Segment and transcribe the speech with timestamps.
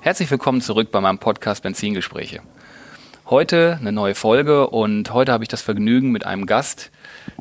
[0.00, 2.40] Herzlich willkommen zurück bei meinem Podcast Benzingespräche.
[3.26, 6.92] Heute eine neue Folge und heute habe ich das Vergnügen mit einem Gast,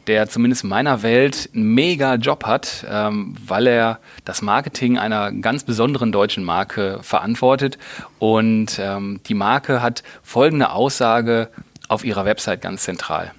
[0.07, 5.31] der zumindest in meiner Welt einen mega Job hat, ähm, weil er das Marketing einer
[5.31, 7.77] ganz besonderen deutschen Marke verantwortet.
[8.17, 11.49] Und ähm, die Marke hat folgende Aussage
[11.87, 13.31] auf ihrer Website ganz zentral.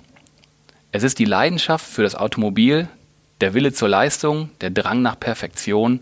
[0.92, 2.88] Es ist die Leidenschaft für das Automobil,
[3.40, 6.00] der Wille zur Leistung, der Drang nach Perfektion,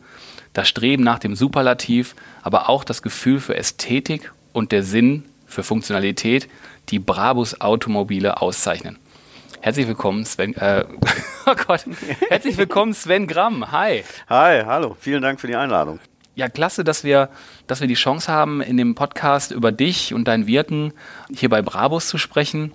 [0.57, 5.63] das Streben nach dem Superlativ, aber auch das Gefühl für Ästhetik und der Sinn für
[5.63, 6.49] Funktionalität,
[6.89, 8.99] die Brabus Automobile auszeichnen.
[9.61, 10.55] Herzlich willkommen, Sven.
[10.55, 10.87] Äh,
[11.47, 11.85] oh Gott.
[12.29, 13.71] Herzlich willkommen, Sven Gramm.
[13.71, 14.03] Hi.
[14.31, 14.97] Hi, hallo.
[14.99, 16.01] Vielen Dank für die Einladung.
[16.35, 17.29] Ja, klasse, dass wir,
[17.67, 20.93] dass wir die Chance haben, in dem Podcast über dich und dein Wirken
[21.35, 22.73] hier bei Brabus zu sprechen.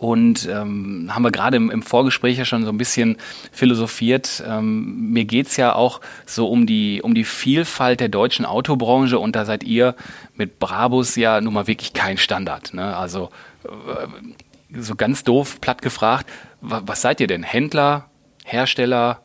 [0.00, 3.18] Und ähm, haben wir gerade im, im, Vorgespräch ja schon so ein bisschen
[3.52, 4.42] philosophiert.
[4.48, 9.36] Ähm, mir geht's ja auch so um die, um die Vielfalt der deutschen Autobranche und
[9.36, 9.94] da seid ihr
[10.34, 12.72] mit Brabus ja nun mal wirklich kein Standard.
[12.72, 12.96] Ne?
[12.96, 13.28] Also
[13.64, 16.26] äh, so ganz doof, platt gefragt,
[16.62, 17.42] was, was seid ihr denn?
[17.42, 18.08] Händler,
[18.46, 19.20] Hersteller,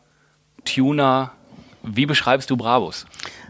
[0.66, 1.32] Tuner?
[1.82, 3.06] Wie beschreibst du Brabus?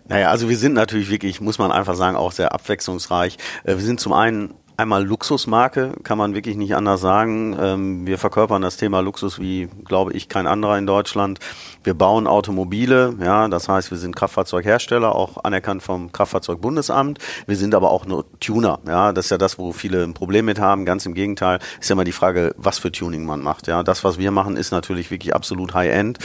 [0.06, 3.36] Naja, also wir sind natürlich wirklich, muss man einfach sagen, auch sehr abwechslungsreich.
[3.64, 7.56] Äh, wir sind zum einen einmal Luxusmarke, kann man wirklich nicht anders sagen.
[7.60, 11.38] Ähm, wir verkörpern das Thema Luxus wie, glaube ich, kein anderer in Deutschland.
[11.82, 17.18] Wir bauen Automobile, ja, das heißt, wir sind Kraftfahrzeughersteller, auch anerkannt vom Kraftfahrzeugbundesamt.
[17.46, 20.44] Wir sind aber auch nur Tuner, ja, das ist ja das, wo viele ein Problem
[20.44, 20.84] mit haben.
[20.84, 23.66] Ganz im Gegenteil, ist ja immer die Frage, was für Tuning man macht.
[23.66, 26.18] Ja, das, was wir machen, ist natürlich wirklich absolut High-End.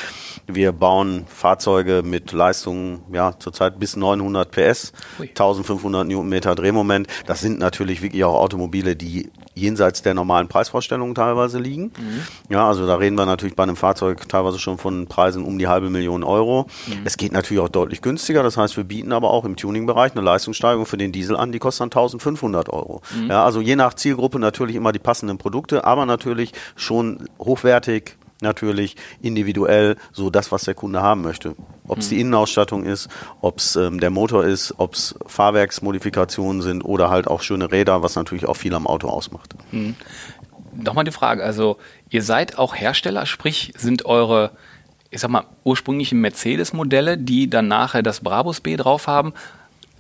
[0.56, 5.28] Wir bauen Fahrzeuge mit Leistungen, ja, zurzeit bis 900 PS, Ui.
[5.28, 7.08] 1500 Newtonmeter Drehmoment.
[7.26, 11.92] Das sind natürlich wirklich auch Automobile, die jenseits der normalen Preisvorstellungen teilweise liegen.
[11.98, 12.22] Mhm.
[12.50, 15.68] Ja, also da reden wir natürlich bei einem Fahrzeug teilweise schon von Preisen um die
[15.68, 16.68] halbe Million Euro.
[16.88, 17.02] Mhm.
[17.04, 18.44] Es geht natürlich auch deutlich günstiger.
[18.44, 21.60] Das heißt, wir bieten aber auch im Tuning-Bereich eine Leistungssteigerung für den Diesel an, die
[21.60, 23.02] kostet dann 1500 Euro.
[23.16, 23.30] Mhm.
[23.30, 28.96] Ja, also je nach Zielgruppe natürlich immer die passenden Produkte, aber natürlich schon hochwertig, natürlich
[29.22, 31.56] individuell so das, was der Kunde haben möchte.
[31.88, 32.22] Ob es die mhm.
[32.22, 33.10] Innenausstattung ist,
[33.42, 38.04] ob es ähm, der Motor ist, ob es Fahrwerksmodifikationen sind oder halt auch schöne Räder,
[38.04, 39.56] was natürlich auch viel am Auto ausmacht.
[39.72, 39.96] Mhm.
[40.74, 41.78] Nochmal die Frage, also
[42.10, 44.52] ihr seid auch Hersteller, sprich sind eure,
[45.10, 49.34] ich sag mal, ursprünglichen Mercedes-Modelle, die dann nachher das Brabus B drauf haben,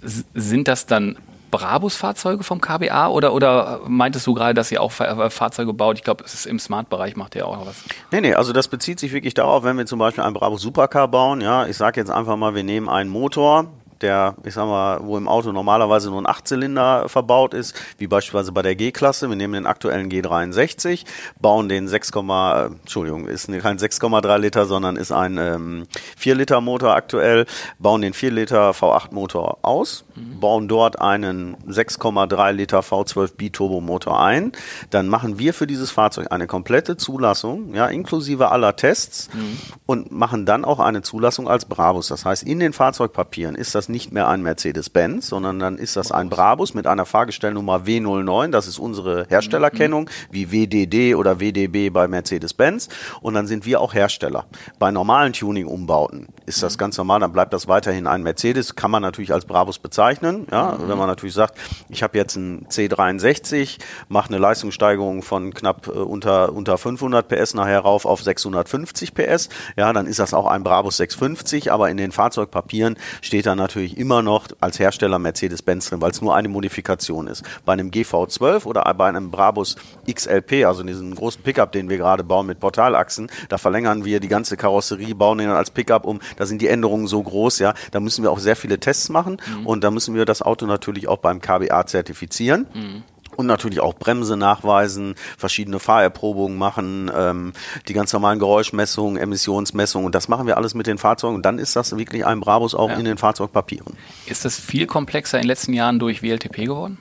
[0.02, 1.18] sind das dann
[1.52, 5.98] Brabus-Fahrzeuge vom KBA oder, oder meintest du gerade, dass ihr auch Fahrzeuge baut?
[5.98, 7.84] Ich glaube, es ist im Smart-Bereich macht ihr auch noch was.
[8.12, 11.08] Nee, nee, also das bezieht sich wirklich darauf, wenn wir zum Beispiel einen Brabus Supercar
[11.08, 13.68] bauen, ja, ich sage jetzt einfach mal, wir nehmen einen Motor,
[14.02, 18.52] der, ich sag mal, wo im Auto normalerweise nur ein Achtzylinder verbaut ist, wie beispielsweise
[18.52, 19.30] bei der G-Klasse.
[19.30, 21.06] Wir nehmen den aktuellen G63,
[21.40, 26.62] bauen den 6, äh, Entschuldigung, ist kein 6,3 Liter, sondern ist ein ähm, 4 Liter
[26.62, 27.46] Motor aktuell,
[27.80, 30.40] bauen den 4 Liter V8 Motor aus, mhm.
[30.40, 34.52] bauen dort einen 6,3 Liter V12 Biturbo Motor ein.
[34.90, 39.60] Dann machen wir für dieses Fahrzeug eine komplette Zulassung, ja, inklusive aller Tests mhm.
[39.86, 42.08] und machen dann auch eine Zulassung als Brabus.
[42.08, 46.12] Das heißt, in den Fahrzeugpapieren ist das nicht mehr ein Mercedes-Benz, sondern dann ist das
[46.12, 48.50] ein Brabus mit einer Fahrgestellnummer W09.
[48.52, 52.90] Das ist unsere Herstellerkennung, wie WDD oder WDB bei Mercedes-Benz.
[53.22, 54.46] Und dann sind wir auch Hersteller.
[54.79, 59.02] Bei normalen Tuning-Umbauten ist das ganz normal, dann bleibt das weiterhin ein Mercedes, kann man
[59.02, 60.47] natürlich als Brabus bezeichnen.
[60.52, 61.58] Ja, wenn man natürlich sagt,
[61.90, 63.79] ich habe jetzt einen C63,
[64.09, 69.50] mache eine Leistungssteigerung von knapp äh, unter, unter 500 PS nachher rauf auf 650 PS,
[69.75, 73.81] ja, dann ist das auch ein Brabus 650, aber in den Fahrzeugpapieren steht da natürlich
[73.82, 77.44] natürlich immer noch als Hersteller Mercedes-Benz drin, weil es nur eine Modifikation ist.
[77.66, 79.76] Bei einem GV12 oder bei einem Brabus
[80.12, 84.28] XLP, also diesen großen Pickup, den wir gerade bauen mit Portalachsen, da verlängern wir die
[84.28, 86.20] ganze Karosserie, bauen den als Pickup um.
[86.38, 87.74] Da sind die Änderungen so groß, ja.
[87.92, 89.66] Da müssen wir auch sehr viele Tests machen mhm.
[89.66, 92.68] und da müssen wir das Auto natürlich auch beim KBA zertifizieren.
[92.74, 93.04] Mhm
[93.38, 97.54] und natürlich auch Bremse nachweisen, verschiedene Fahrerprobungen machen, ähm,
[97.88, 101.60] die ganz normalen Geräuschmessungen, Emissionsmessungen und das machen wir alles mit den Fahrzeugen und dann
[101.60, 102.96] ist das wirklich ein Brabus auch ja.
[102.96, 103.96] in den Fahrzeugpapieren.
[104.26, 106.98] Ist das viel komplexer in den letzten Jahren durch WLTP geworden?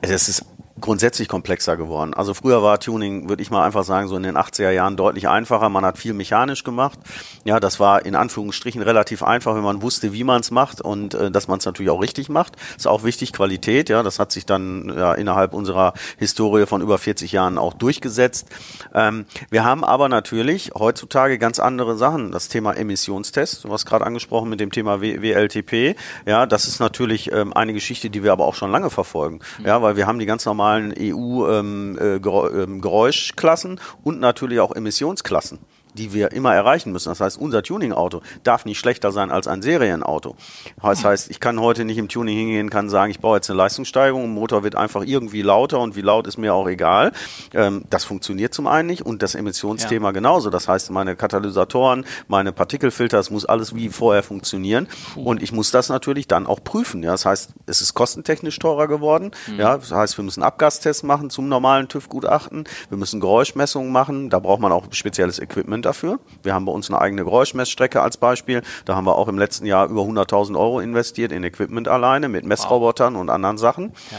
[0.00, 0.44] Es ist
[0.82, 2.12] grundsätzlich komplexer geworden.
[2.12, 5.28] Also früher war Tuning, würde ich mal einfach sagen, so in den 80er Jahren deutlich
[5.28, 5.68] einfacher.
[5.70, 6.98] Man hat viel mechanisch gemacht.
[7.44, 11.14] Ja, das war in Anführungsstrichen relativ einfach, wenn man wusste, wie man es macht und
[11.14, 12.56] äh, dass man es natürlich auch richtig macht.
[12.76, 13.88] Ist auch wichtig, Qualität.
[13.88, 18.48] Ja, das hat sich dann ja, innerhalb unserer Historie von über 40 Jahren auch durchgesetzt.
[18.92, 22.32] Ähm, wir haben aber natürlich heutzutage ganz andere Sachen.
[22.32, 25.96] Das Thema Emissionstest, du hast gerade angesprochen mit dem Thema w WLTP.
[26.26, 29.40] Ja, das ist natürlich ähm, eine Geschichte, die wir aber auch schon lange verfolgen.
[29.64, 35.58] Ja, weil wir haben die ganz normalen normalen EU-Geräuschklassen ähm, äh, und natürlich auch Emissionsklassen
[35.94, 37.08] die wir immer erreichen müssen.
[37.08, 40.36] Das heißt, unser Tuning-Auto darf nicht schlechter sein als ein Serienauto.
[40.80, 43.56] Das heißt, ich kann heute nicht im Tuning hingehen, kann sagen, ich baue jetzt eine
[43.58, 47.12] Leistungssteigerung, der Motor wird einfach irgendwie lauter und wie laut ist mir auch egal.
[47.54, 50.12] Ähm, das funktioniert zum einen nicht und das Emissionsthema ja.
[50.12, 50.50] genauso.
[50.50, 55.70] Das heißt, meine Katalysatoren, meine Partikelfilter, es muss alles wie vorher funktionieren und ich muss
[55.70, 57.02] das natürlich dann auch prüfen.
[57.02, 59.30] Ja, das heißt, es ist kostentechnisch teurer geworden.
[59.46, 59.60] Mhm.
[59.60, 62.64] Ja, das heißt, wir müssen Abgastests machen zum normalen TÜV-Gutachten.
[62.88, 64.30] Wir müssen Geräuschmessungen machen.
[64.30, 66.18] Da braucht man auch spezielles Equipment Equipment dafür.
[66.42, 68.62] Wir haben bei uns eine eigene Geräuschmessstrecke als Beispiel.
[68.84, 72.44] Da haben wir auch im letzten Jahr über 100.000 Euro investiert in Equipment alleine mit
[72.44, 73.20] Messrobotern wow.
[73.20, 73.92] und anderen Sachen.
[74.10, 74.18] Ja.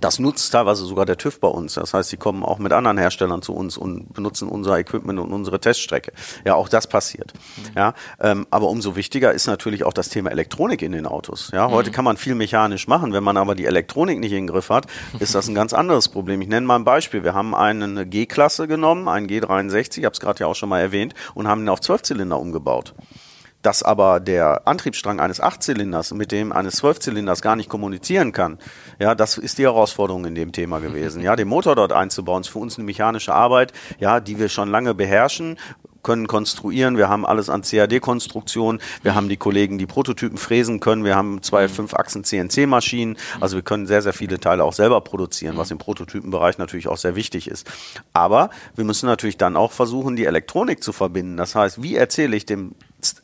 [0.00, 1.74] Das nutzt teilweise sogar der TÜV bei uns.
[1.74, 5.32] Das heißt, sie kommen auch mit anderen Herstellern zu uns und benutzen unser Equipment und
[5.32, 6.12] unsere Teststrecke.
[6.44, 7.32] Ja, auch das passiert.
[7.34, 7.62] Mhm.
[7.76, 11.50] Ja, ähm, aber umso wichtiger ist natürlich auch das Thema Elektronik in den Autos.
[11.52, 11.94] Ja, heute mhm.
[11.94, 13.12] kann man viel mechanisch machen.
[13.12, 14.86] Wenn man aber die Elektronik nicht in den Griff hat,
[15.18, 16.40] ist das ein ganz anderes Problem.
[16.42, 17.24] Ich nenne mal ein Beispiel.
[17.24, 20.80] Wir haben eine G-Klasse genommen, einen G63, ich habe es gerade ja auch schon mal
[20.80, 22.94] erwähnt, und haben ihn auf Zwölfzylinder umgebaut
[23.62, 28.58] dass aber der Antriebsstrang eines Achtzylinders mit dem eines Zwölfzylinders gar nicht kommunizieren kann,
[28.98, 31.22] ja, das ist die Herausforderung in dem Thema gewesen.
[31.22, 34.70] Ja, den Motor dort einzubauen, ist für uns eine mechanische Arbeit, ja, die wir schon
[34.70, 35.56] lange beherrschen,
[36.06, 36.96] können konstruieren.
[36.96, 38.78] Wir haben alles an CAD-Konstruktion.
[39.02, 41.04] Wir haben die Kollegen, die Prototypen fräsen können.
[41.04, 43.16] Wir haben zwei Fünf-Achsen CNC-Maschinen.
[43.40, 46.96] Also wir können sehr, sehr viele Teile auch selber produzieren, was im Prototypenbereich natürlich auch
[46.96, 47.68] sehr wichtig ist.
[48.12, 51.36] Aber wir müssen natürlich dann auch versuchen, die Elektronik zu verbinden.
[51.36, 52.76] Das heißt, wie erzähle ich dem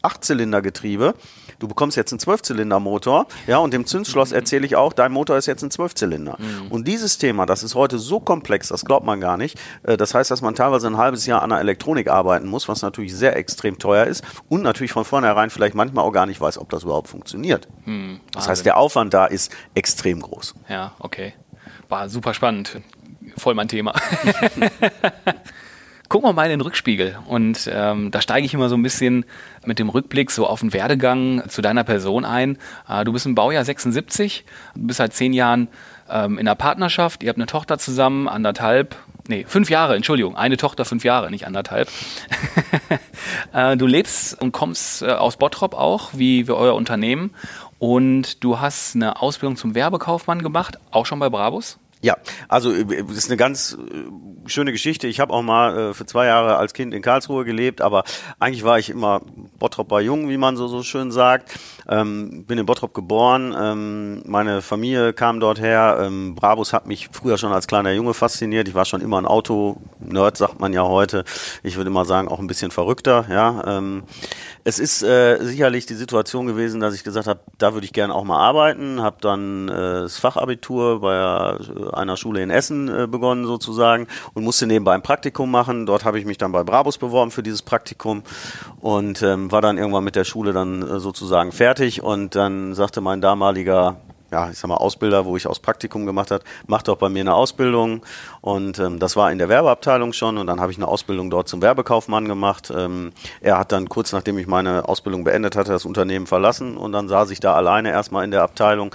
[0.03, 1.15] Achtzylindergetriebe.
[1.59, 5.47] Du bekommst jetzt einen Zwölfzylindermotor, ja, und dem Zündschloss erzähle ich auch, dein Motor ist
[5.47, 6.37] jetzt ein Zwölfzylinder.
[6.39, 6.69] Mhm.
[6.71, 9.59] Und dieses Thema, das ist heute so komplex, das glaubt man gar nicht.
[9.83, 12.83] Äh, das heißt, dass man teilweise ein halbes Jahr an der Elektronik arbeiten muss, was
[12.83, 16.59] natürlich sehr extrem teuer ist und natürlich von vornherein vielleicht manchmal auch gar nicht weiß,
[16.59, 17.69] ob das überhaupt funktioniert.
[17.85, 18.21] Mhm.
[18.33, 20.55] Das heißt, der Aufwand da ist extrem groß.
[20.69, 21.35] Ja, okay.
[21.89, 22.81] War super spannend.
[23.37, 23.95] Voll mein Thema.
[26.13, 27.17] gucken wir mal in den Rückspiegel.
[27.27, 29.25] Und ähm, da steige ich immer so ein bisschen
[29.65, 32.59] mit dem Rückblick so auf den Werdegang zu deiner Person ein.
[32.87, 34.45] Äh, du bist im Baujahr 76,
[34.75, 35.69] du bist seit zehn Jahren
[36.11, 38.95] ähm, in einer Partnerschaft, ihr habt eine Tochter zusammen, anderthalb,
[39.27, 41.89] nee, fünf Jahre, Entschuldigung, eine Tochter, fünf Jahre, nicht anderthalb.
[43.55, 47.31] äh, du lebst und kommst äh, aus Bottrop auch, wie, wie euer Unternehmen.
[47.79, 51.79] Und du hast eine Ausbildung zum Werbekaufmann gemacht, auch schon bei Brabus?
[52.03, 52.17] Ja,
[52.49, 55.07] also äh, das ist eine ganz äh, schöne Geschichte.
[55.07, 58.03] Ich habe auch mal äh, für zwei Jahre als Kind in Karlsruhe gelebt, aber
[58.41, 59.23] eigentlich war ich immer
[59.59, 61.59] Bottrop bei Jung, wie man so so schön sagt.
[61.89, 65.99] Ähm, bin in Bottrop geboren, ähm, meine Familie kam dort her.
[66.01, 68.69] Ähm, Brabus hat mich früher schon als kleiner Junge fasziniert.
[68.69, 71.25] Ich war schon immer ein Auto-Nerd, sagt man ja heute.
[71.63, 73.27] Ich würde mal sagen, auch ein bisschen verrückter.
[73.29, 74.05] Ja, ähm,
[74.65, 78.15] es ist äh, sicherlich die Situation gewesen, dass ich gesagt habe, da würde ich gerne
[78.15, 79.03] auch mal arbeiten.
[79.03, 84.45] Habe dann äh, das Fachabitur bei äh, einer Schule in Essen äh, begonnen sozusagen und
[84.45, 85.87] musste nebenbei ein Praktikum machen.
[85.87, 88.23] Dort habe ich mich dann bei Brabus beworben für dieses Praktikum
[88.81, 91.72] und ähm, war dann irgendwann mit der Schule dann äh, sozusagen fertig
[92.03, 93.97] und dann sagte mein damaliger
[94.33, 97.21] ja, ich sag mal, Ausbilder, wo ich aus Praktikum gemacht habe, mach doch bei mir
[97.21, 98.03] eine Ausbildung.
[98.41, 101.49] Und ähm, das war in der Werbeabteilung schon und dann habe ich eine Ausbildung dort
[101.49, 102.73] zum Werbekaufmann gemacht.
[102.75, 103.13] Ähm,
[103.43, 107.09] er hat dann kurz nachdem ich meine Ausbildung beendet hatte, das Unternehmen verlassen und dann
[107.09, 108.95] saß ich da alleine erstmal in der Abteilung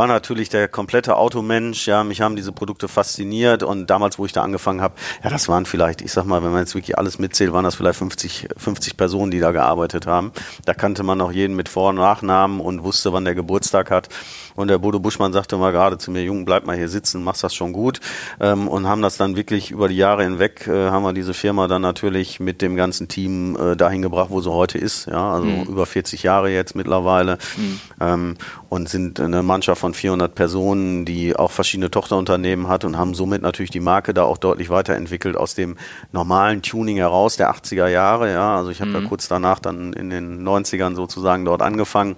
[0.00, 1.86] war natürlich der komplette Automensch.
[1.86, 5.46] Ja, mich haben diese Produkte fasziniert und damals, wo ich da angefangen habe, ja, das
[5.46, 8.48] waren vielleicht, ich sag mal, wenn man jetzt wirklich alles mitzählt, waren das vielleicht 50,
[8.56, 10.32] 50 Personen, die da gearbeitet haben.
[10.64, 14.08] Da kannte man noch jeden mit Vor- und Nachnamen und wusste, wann der Geburtstag hat.
[14.56, 17.44] Und der Bodo Buschmann sagte mal gerade zu mir, Jung, bleib mal hier sitzen, machst
[17.44, 18.00] das schon gut.
[18.40, 21.68] Ähm, und haben das dann wirklich über die Jahre hinweg, äh, haben wir diese Firma
[21.68, 25.06] dann natürlich mit dem ganzen Team äh, dahin gebracht, wo sie heute ist.
[25.06, 25.62] Ja, also mhm.
[25.64, 27.38] über 40 Jahre jetzt mittlerweile.
[27.56, 27.80] Mhm.
[28.00, 28.36] Ähm,
[28.68, 33.42] und sind eine Mannschaft von 400 Personen, die auch verschiedene Tochterunternehmen hat und haben somit
[33.42, 35.76] natürlich die Marke da auch deutlich weiterentwickelt aus dem
[36.12, 38.32] normalen Tuning heraus der 80er Jahre.
[38.32, 39.02] Ja, also ich habe mhm.
[39.02, 42.16] ja kurz danach dann in den 90ern sozusagen dort angefangen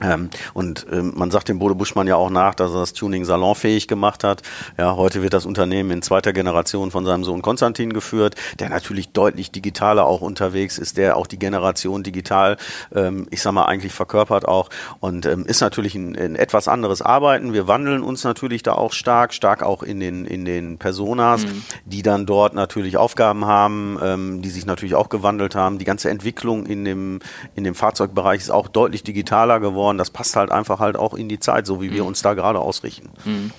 [0.00, 3.24] Ähm, und ähm, man sagt dem Bode Buschmann ja auch nach, dass er das Tuning
[3.24, 4.42] salonfähig gemacht hat.
[4.76, 9.10] Ja, heute wird das Unternehmen in zweiter Generation von seinem Sohn Konstantin geführt, der natürlich
[9.10, 12.56] deutlich digitaler auch unterwegs ist, der auch die Generation digital,
[12.94, 17.02] ähm, ich sag mal, eigentlich verkörpert auch und ähm, ist natürlich ein, ein, etwas anderes
[17.02, 17.52] Arbeiten.
[17.52, 21.62] Wir wandeln uns natürlich da auch stark, stark auch in den, in den Personas, mhm.
[21.86, 25.78] die dann dort natürlich Aufgaben haben, ähm, die sich natürlich auch gewandelt haben.
[25.78, 27.20] Die ganze Entwicklung in dem,
[27.54, 29.98] in dem Fahrzeugbereich ist auch deutlich digitaler geworden geworden.
[29.98, 32.08] Das passt halt einfach halt auch in die Zeit, so wie wir mhm.
[32.08, 33.10] uns da gerade ausrichten.
[33.24, 33.50] Mhm.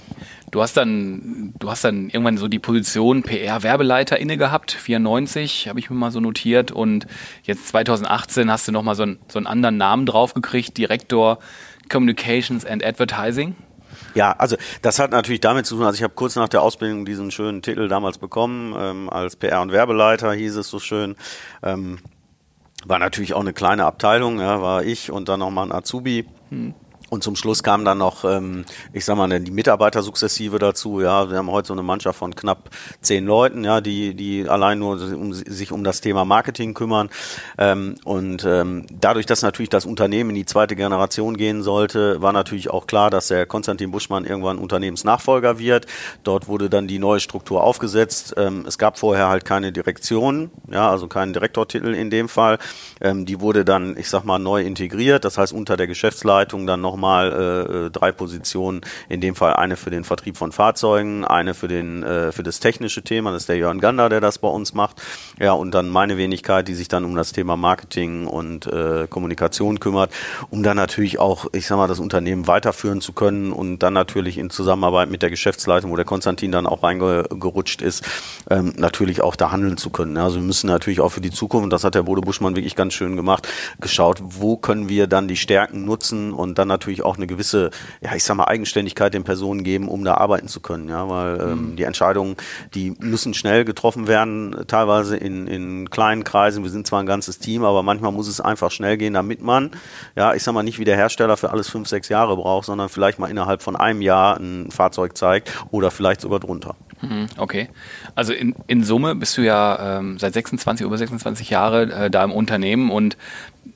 [0.52, 5.80] Du hast dann, du hast dann irgendwann so die Position PR-Werbeleiter inne gehabt, 94, habe
[5.80, 6.72] ich mir mal so notiert.
[6.72, 7.06] Und
[7.44, 11.38] jetzt 2018 hast du nochmal so, ein, so einen anderen Namen draufgekriegt, Direktor
[11.88, 13.56] Communications and Advertising.
[14.16, 17.06] Ja, also das hat natürlich damit zu tun, also ich habe kurz nach der Ausbildung
[17.06, 21.16] diesen schönen Titel damals bekommen, ähm, als PR- und Werbeleiter hieß es so schön.
[21.62, 22.00] Ähm,
[22.86, 26.26] war natürlich auch eine kleine Abteilung, ja, war ich und dann nochmal ein Azubi.
[26.50, 26.74] Hm.
[27.10, 31.02] Und zum Schluss kam dann noch, ähm, ich sag mal, die Mitarbeiter sukzessive dazu.
[31.02, 32.70] Ja, wir haben heute so eine Mannschaft von knapp
[33.02, 37.10] zehn Leuten, ja, die die allein nur um, sich um das Thema Marketing kümmern.
[37.58, 42.34] Ähm, und ähm, dadurch, dass natürlich das Unternehmen in die zweite Generation gehen sollte, war
[42.34, 45.88] natürlich auch klar, dass der Konstantin Buschmann irgendwann Unternehmensnachfolger wird.
[46.24, 48.36] Dort wurde dann die neue Struktur aufgesetzt.
[48.38, 52.60] Ähm, es gab vorher halt keine Direktion, ja, also keinen Direktortitel in dem Fall.
[53.02, 55.24] Die wurde dann, ich sag mal, neu integriert.
[55.24, 59.54] Das heißt unter der Geschäftsleitung dann noch nochmal äh, äh, drei Positionen, in dem Fall
[59.54, 63.44] eine für den Vertrieb von Fahrzeugen, eine für den äh, für das technische Thema, das
[63.44, 65.02] ist der Jörn Gander, der das bei uns macht.
[65.40, 69.80] Ja, und dann meine Wenigkeit, die sich dann um das Thema Marketing und äh, Kommunikation
[69.80, 70.12] kümmert,
[70.50, 74.38] um dann natürlich auch, ich sag mal, das Unternehmen weiterführen zu können und dann natürlich
[74.38, 78.04] in Zusammenarbeit mit der Geschäftsleitung, wo der Konstantin dann auch reingerutscht ist,
[78.50, 80.18] ähm, natürlich auch da handeln zu können.
[80.18, 82.94] Also wir müssen natürlich auch für die Zukunft, das hat der Bode Buschmann wirklich ganz
[82.94, 83.48] schön gemacht,
[83.80, 87.70] geschaut, wo können wir dann die Stärken nutzen und dann natürlich natürlich auch eine gewisse,
[88.02, 91.40] ja, ich sag mal, Eigenständigkeit den Personen geben, um da arbeiten zu können, ja, weil
[91.40, 91.76] ähm, mhm.
[91.76, 92.36] die Entscheidungen,
[92.74, 96.64] die müssen schnell getroffen werden, teilweise in, in kleinen Kreisen.
[96.64, 99.72] Wir sind zwar ein ganzes Team, aber manchmal muss es einfach schnell gehen, damit man,
[100.16, 102.90] ja, ich sag mal, nicht wie der Hersteller für alles fünf, sechs Jahre braucht, sondern
[102.90, 106.76] vielleicht mal innerhalb von einem Jahr ein Fahrzeug zeigt oder vielleicht sogar drunter.
[107.02, 107.70] Mhm, okay.
[108.16, 112.24] Also in, in Summe bist du ja ähm, seit 26, über 26 Jahre äh, da
[112.24, 113.16] im Unternehmen und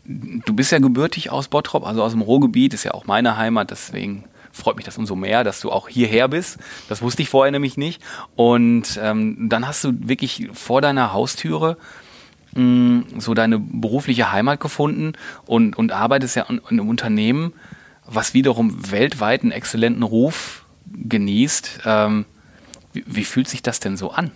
[0.05, 3.71] du bist ja gebürtig aus Bottrop, also aus dem Ruhrgebiet, ist ja auch meine Heimat,
[3.71, 6.57] deswegen freut mich das umso mehr, dass du auch hierher bist.
[6.87, 8.01] Das wusste ich vorher nämlich nicht.
[8.35, 11.77] Und ähm, dann hast du wirklich vor deiner Haustüre
[12.53, 15.13] mh, mm, so deine berufliche Heimat gefunden
[15.45, 17.53] und, und arbeitest ja in, in einem Unternehmen,
[18.05, 21.79] was wiederum weltweit einen exzellenten Ruf genießt.
[21.85, 22.25] Ähm,
[22.91, 24.31] wie, wie fühlt sich das denn so an?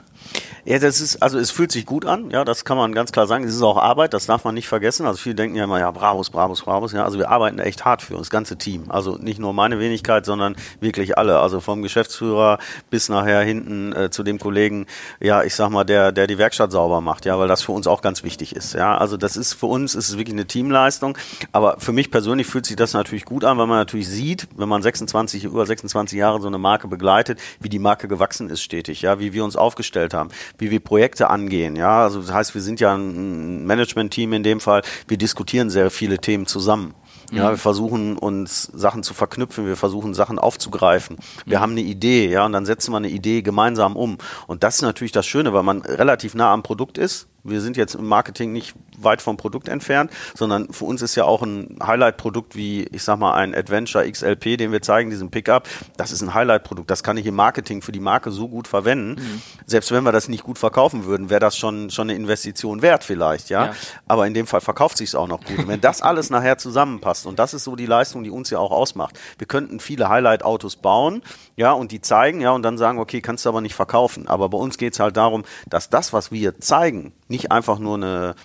[0.67, 3.25] Ja, das ist, also es fühlt sich gut an, ja, das kann man ganz klar
[3.25, 3.45] sagen.
[3.45, 5.05] Es ist auch Arbeit, das darf man nicht vergessen.
[5.05, 7.05] Also viele denken ja immer, ja, Bravos, Bravos, Bravos, ja.
[7.05, 8.83] Also wir arbeiten echt hart für uns, das ganze Team.
[8.89, 11.39] Also nicht nur meine Wenigkeit, sondern wirklich alle.
[11.39, 14.87] Also vom Geschäftsführer bis nachher hinten äh, zu dem Kollegen,
[15.21, 17.87] ja, ich sag mal, der, der die Werkstatt sauber macht, ja, weil das für uns
[17.87, 18.73] auch ganz wichtig ist.
[18.73, 21.17] Ja, also das ist für uns ist es wirklich eine Teamleistung.
[21.53, 24.67] Aber für mich persönlich fühlt sich das natürlich gut an, weil man natürlich sieht, wenn
[24.67, 29.01] man 26, über 26 Jahre so eine Marke begleitet, wie die Marke gewachsen ist stetig,
[29.01, 30.16] ja, wie wir uns aufgestellt haben
[30.57, 31.75] wie wir Projekte angehen.
[31.75, 34.81] Ja, also das heißt, wir sind ja ein Management-Team in dem Fall.
[35.07, 36.93] Wir diskutieren sehr viele Themen zusammen.
[37.31, 37.49] Ja, mhm.
[37.51, 41.17] wir versuchen uns Sachen zu verknüpfen, wir versuchen Sachen aufzugreifen.
[41.45, 41.61] Wir mhm.
[41.61, 44.17] haben eine Idee, ja, und dann setzen wir eine Idee gemeinsam um.
[44.47, 47.77] Und das ist natürlich das Schöne, weil man relativ nah am Produkt ist wir sind
[47.77, 51.77] jetzt im Marketing nicht weit vom Produkt entfernt, sondern für uns ist ja auch ein
[51.81, 55.67] Highlight-Produkt wie, ich sag mal, ein Adventure XLP, den wir zeigen, diesen Pickup.
[55.97, 56.89] Das ist ein Highlight-Produkt.
[56.89, 59.21] Das kann ich im Marketing für die Marke so gut verwenden.
[59.21, 59.41] Mhm.
[59.65, 63.03] Selbst wenn wir das nicht gut verkaufen würden, wäre das schon, schon eine Investition wert
[63.03, 63.67] vielleicht, ja?
[63.67, 63.71] ja.
[64.07, 65.59] Aber in dem Fall verkauft sich es auch noch gut.
[65.59, 68.59] Und wenn das alles nachher zusammenpasst, und das ist so die Leistung, die uns ja
[68.59, 69.19] auch ausmacht.
[69.37, 71.21] Wir könnten viele Highlight-Autos bauen,
[71.57, 74.27] ja, und die zeigen, ja, und dann sagen, okay, kannst du aber nicht verkaufen.
[74.27, 77.95] Aber bei uns geht es halt darum, dass das, was wir zeigen, nicht einfach nur
[77.95, 78.35] eine,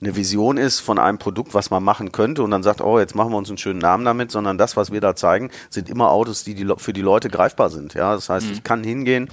[0.00, 3.14] eine Vision ist von einem Produkt, was man machen könnte und dann sagt, oh, jetzt
[3.14, 6.10] machen wir uns einen schönen Namen damit, sondern das, was wir da zeigen, sind immer
[6.10, 7.92] Autos, die, die für die Leute greifbar sind.
[7.92, 8.52] Ja, das heißt, mhm.
[8.54, 9.28] ich kann hingehen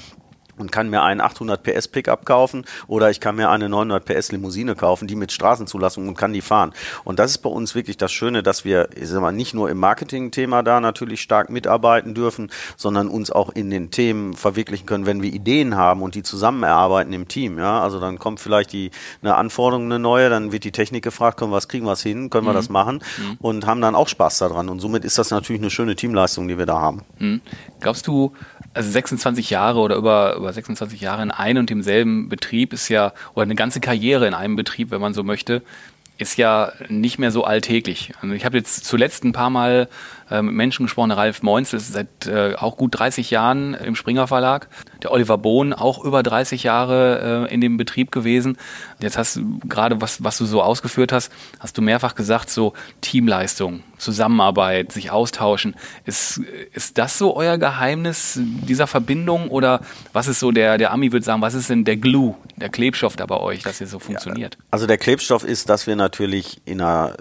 [0.57, 4.31] und kann mir einen 800 PS Pickup kaufen oder ich kann mir eine 900 PS
[4.31, 6.73] Limousine kaufen, die mit Straßenzulassung und kann die fahren.
[7.03, 9.69] Und das ist bei uns wirklich das Schöne, dass wir ich sag mal, nicht nur
[9.69, 15.05] im Marketing-Thema da natürlich stark mitarbeiten dürfen, sondern uns auch in den Themen verwirklichen können,
[15.05, 17.57] wenn wir Ideen haben und die zusammen erarbeiten im Team.
[17.57, 18.91] Ja, also dann kommt vielleicht die
[19.21, 22.03] eine Anforderung eine neue, dann wird die Technik gefragt, können wir was kriegen wir was
[22.03, 22.57] hin, können wir mhm.
[22.57, 23.37] das machen mhm.
[23.39, 24.69] und haben dann auch Spaß daran.
[24.69, 27.03] Und somit ist das natürlich eine schöne Teamleistung, die wir da haben.
[27.19, 27.41] Mhm.
[27.79, 28.33] Glaubst du,
[28.73, 33.13] also 26 Jahre oder über, über 26 Jahre in einem und demselben Betrieb ist ja,
[33.33, 35.61] oder eine ganze Karriere in einem Betrieb, wenn man so möchte,
[36.17, 38.13] ist ja nicht mehr so alltäglich.
[38.21, 39.89] Also ich habe jetzt zuletzt ein paar Mal
[40.29, 44.27] äh, mit Menschen gesprochen, Ralf Moinz ist seit äh, auch gut 30 Jahren im Springer
[44.27, 44.67] Verlag,
[45.03, 48.57] der Oliver Bohn auch über 30 Jahre äh, in dem Betrieb gewesen.
[48.99, 52.73] Jetzt hast du gerade, was, was du so ausgeführt hast, hast du mehrfach gesagt, so
[53.01, 55.75] Teamleistung, Zusammenarbeit, sich austauschen.
[56.05, 56.41] Ist,
[56.73, 59.81] ist das so euer Geheimnis dieser Verbindung oder
[60.13, 63.15] was ist so der, der Ami würde sagen, was ist denn der Glue, der Klebstoff
[63.15, 64.55] da bei euch, dass ihr so funktioniert?
[64.55, 67.15] Ja, also der Klebstoff ist, dass wir natürlich in einer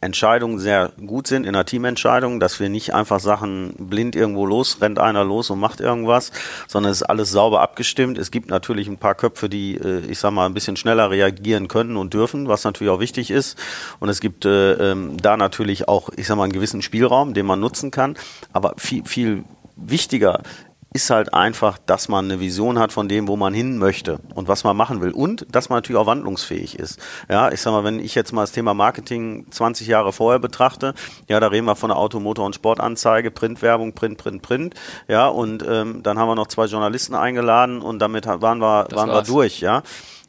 [0.00, 4.80] Entscheidungen sehr gut sind, in einer Teamentscheidung, dass wir nicht einfach Sachen blind irgendwo los,
[4.80, 6.32] rennt einer los und macht irgendwas,
[6.68, 8.18] sondern es ist alles sauber abgestimmt.
[8.18, 11.66] Es gibt natürlich ein paar Köpfe, die, äh, ich sag mal, ein bisschen schneller reagieren
[11.68, 13.58] können und dürfen, was natürlich auch wichtig ist.
[13.98, 17.46] Und es gibt äh, ähm, da natürlich auch, ich sag mal, einen gewissen Spielraum, den
[17.46, 18.16] man nutzen kann.
[18.52, 19.44] Aber viel, viel
[19.76, 20.42] wichtiger
[20.96, 24.48] ist halt einfach, dass man eine Vision hat von dem, wo man hin möchte und
[24.48, 26.98] was man machen will und dass man natürlich auch wandlungsfähig ist.
[27.28, 30.94] Ja, ich sag mal, wenn ich jetzt mal das Thema Marketing 20 Jahre vorher betrachte,
[31.28, 34.74] ja, da reden wir von der Auto, Motor und Sportanzeige, Printwerbung, Print, Print, Print,
[35.06, 39.10] ja, und ähm, dann haben wir noch zwei Journalisten eingeladen und damit waren wir, waren
[39.10, 39.82] wir durch, ja.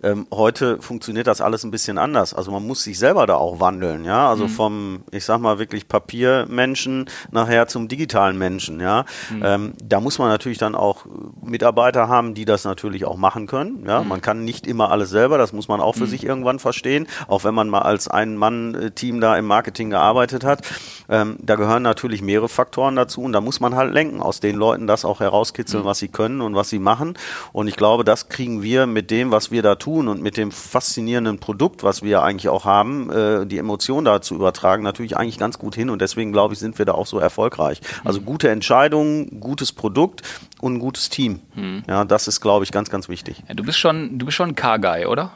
[0.03, 2.33] Ähm, heute funktioniert das alles ein bisschen anders.
[2.33, 4.29] Also man muss sich selber da auch wandeln, ja.
[4.29, 4.49] Also mhm.
[4.49, 9.05] vom, ich sag mal wirklich Papiermenschen nachher zum digitalen Menschen, ja.
[9.31, 9.41] Mhm.
[9.43, 11.05] Ähm, da muss man natürlich dann auch
[11.47, 13.83] Mitarbeiter haben, die das natürlich auch machen können.
[13.85, 14.09] Ja, mhm.
[14.09, 15.37] man kann nicht immer alles selber.
[15.37, 16.09] Das muss man auch für mhm.
[16.09, 17.07] sich irgendwann verstehen.
[17.27, 20.61] Auch wenn man mal als ein Mann-Team da im Marketing gearbeitet hat,
[21.09, 24.55] ähm, da gehören natürlich mehrere Faktoren dazu und da muss man halt lenken, aus den
[24.55, 25.87] Leuten das auch herauskitzeln, mhm.
[25.87, 27.17] was sie können und was sie machen.
[27.51, 30.35] Und ich glaube, das kriegen wir mit dem, was wir da tun tun und mit
[30.35, 35.15] dem faszinierenden Produkt, was wir eigentlich auch haben, äh, die Emotion da zu übertragen, natürlich
[35.15, 37.79] eigentlich ganz gut hin und deswegen glaube ich, sind wir da auch so erfolgreich.
[38.03, 40.23] Also gute Entscheidungen, gutes Produkt
[40.59, 41.36] und ein gutes Team.
[41.55, 41.83] Mhm.
[41.87, 43.43] Ja, das ist glaube ich ganz, ganz wichtig.
[43.47, 45.31] Ja, du bist schon, du bist schon ein Car-Guy, oder?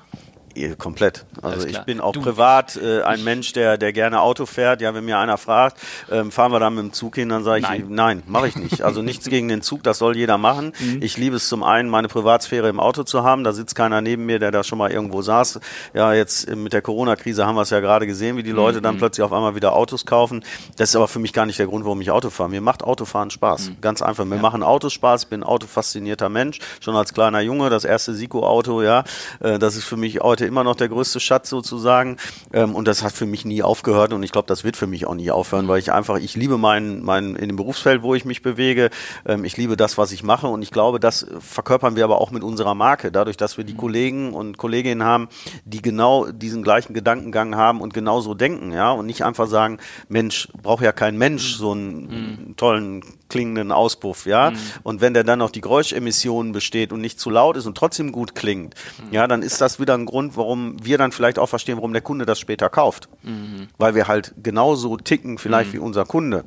[0.77, 1.25] Komplett.
[1.41, 4.81] Also ich bin auch du, privat äh, ein Mensch, der, der gerne Auto fährt.
[4.81, 5.77] Ja, wenn mir einer fragt,
[6.11, 8.55] ähm, fahren wir da mit dem Zug hin, dann sage ich, nein, nein mache ich
[8.55, 8.81] nicht.
[8.81, 10.73] Also nichts gegen den Zug, das soll jeder machen.
[10.81, 11.01] Mhm.
[11.01, 13.43] Ich liebe es zum einen, meine Privatsphäre im Auto zu haben.
[13.43, 15.59] Da sitzt keiner neben mir, der da schon mal irgendwo saß.
[15.93, 18.79] Ja, jetzt äh, mit der Corona-Krise haben wir es ja gerade gesehen, wie die Leute
[18.79, 18.83] mhm.
[18.83, 20.43] dann plötzlich auf einmal wieder Autos kaufen.
[20.77, 22.49] Das ist aber für mich gar nicht der Grund, warum ich Auto fahre.
[22.49, 23.69] Mir macht Autofahren Spaß.
[23.69, 23.77] Mhm.
[23.81, 24.25] Ganz einfach.
[24.25, 24.41] Mir ja.
[24.41, 25.23] machen Autos Spaß.
[25.23, 26.59] Ich bin autofaszinierter Mensch.
[26.79, 29.03] Schon als kleiner Junge, das erste Siko-Auto, ja.
[29.39, 32.17] Äh, das ist für mich heute immer noch der größte Schatz sozusagen.
[32.53, 35.05] Ähm, und das hat für mich nie aufgehört und ich glaube, das wird für mich
[35.05, 38.25] auch nie aufhören, weil ich einfach, ich liebe mein, mein in dem Berufsfeld, wo ich
[38.25, 38.89] mich bewege.
[39.25, 42.31] Ähm, ich liebe das, was ich mache und ich glaube, das verkörpern wir aber auch
[42.31, 43.77] mit unserer Marke, dadurch, dass wir die mhm.
[43.77, 45.29] Kollegen und Kolleginnen haben,
[45.65, 50.47] die genau diesen gleichen Gedankengang haben und genauso denken, ja, und nicht einfach sagen, Mensch,
[50.61, 52.55] braucht ja kein Mensch so einen mhm.
[52.57, 54.51] tollen klingenden Auspuff, ja.
[54.51, 54.57] Mhm.
[54.83, 58.11] Und wenn der dann noch die Geräuschemissionen besteht und nicht zu laut ist und trotzdem
[58.11, 59.13] gut klingt, mhm.
[59.13, 62.01] ja, dann ist das wieder ein Grund, warum wir dann vielleicht auch verstehen, warum der
[62.01, 63.09] Kunde das später kauft.
[63.23, 63.69] Mhm.
[63.77, 65.73] Weil wir halt genauso ticken vielleicht mhm.
[65.73, 66.43] wie unser Kunde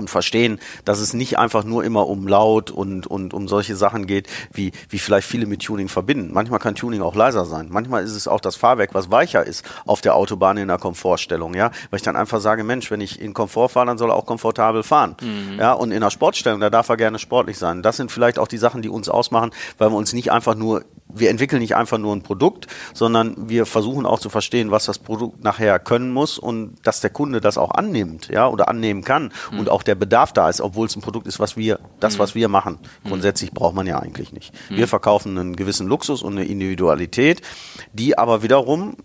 [0.00, 4.06] und verstehen, dass es nicht einfach nur immer um Laut und, und um solche Sachen
[4.06, 6.32] geht, wie, wie vielleicht viele mit Tuning verbinden.
[6.32, 7.68] Manchmal kann Tuning auch leiser sein.
[7.70, 11.54] Manchmal ist es auch das Fahrwerk, was weicher ist auf der Autobahn in der Komfortstellung,
[11.54, 11.70] ja.
[11.90, 14.26] Weil ich dann einfach sage, Mensch, wenn ich in Komfort fahre, dann soll er auch
[14.26, 15.16] komfortabel fahren.
[15.20, 15.58] Mhm.
[15.58, 17.82] Ja, und in der Sportstellung, da darf er gerne sportlich sein.
[17.82, 20.84] Das sind vielleicht auch die Sachen, die uns ausmachen, weil wir uns nicht einfach nur
[21.14, 24.98] wir entwickeln nicht einfach nur ein Produkt, sondern wir versuchen auch zu verstehen, was das
[24.98, 29.32] Produkt nachher können muss und dass der Kunde das auch annimmt, ja, oder annehmen kann
[29.50, 29.60] mhm.
[29.60, 32.34] und auch der Bedarf da ist, obwohl es ein Produkt ist, was wir, das, was
[32.34, 32.40] mhm.
[32.40, 32.78] wir machen.
[33.04, 33.08] Mhm.
[33.08, 34.52] Grundsätzlich braucht man ja eigentlich nicht.
[34.70, 34.76] Mhm.
[34.76, 37.42] Wir verkaufen einen gewissen Luxus und eine Individualität,
[37.92, 38.96] die aber wiederum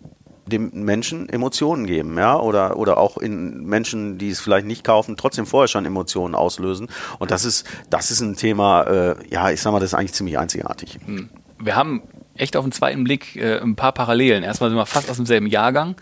[0.46, 5.18] dem Menschen Emotionen geben, ja, oder, oder auch in Menschen, die es vielleicht nicht kaufen,
[5.18, 6.88] trotzdem vorher schon Emotionen auslösen.
[7.20, 10.14] Und das ist, das ist ein Thema, äh, ja, ich sag mal, das ist eigentlich
[10.14, 11.00] ziemlich einzigartig.
[11.60, 12.04] Wir haben
[12.36, 14.44] echt auf den zweiten Blick äh, ein paar Parallelen.
[14.44, 15.96] Erstmal sind wir fast aus demselben Jahrgang,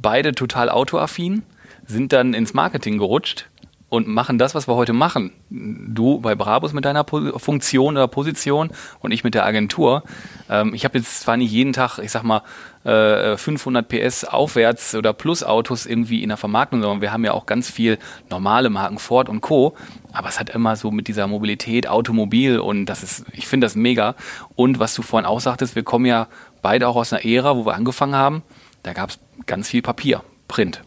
[0.00, 1.42] beide total autoaffin,
[1.86, 3.48] sind dann ins Marketing gerutscht
[3.88, 5.32] und machen das, was wir heute machen.
[5.48, 10.02] Du bei Brabus mit deiner Funktion oder Position und ich mit der Agentur.
[10.50, 12.42] Ähm, ich habe jetzt zwar nicht jeden Tag, ich sag mal,
[12.86, 17.32] 500 äh, PS aufwärts oder plus Autos irgendwie in der Vermarktung, sondern wir haben ja
[17.32, 17.98] auch ganz viel
[18.30, 19.74] normale Marken, Ford und Co.
[20.12, 23.74] Aber es hat immer so mit dieser Mobilität, Automobil und das ist, ich finde das
[23.74, 24.14] mega.
[24.54, 26.28] Und was du vorhin auch sagtest, wir kommen ja
[26.62, 28.42] beide auch aus einer Ära, wo wir angefangen haben,
[28.84, 30.82] da gab es ganz viel Papier, Print.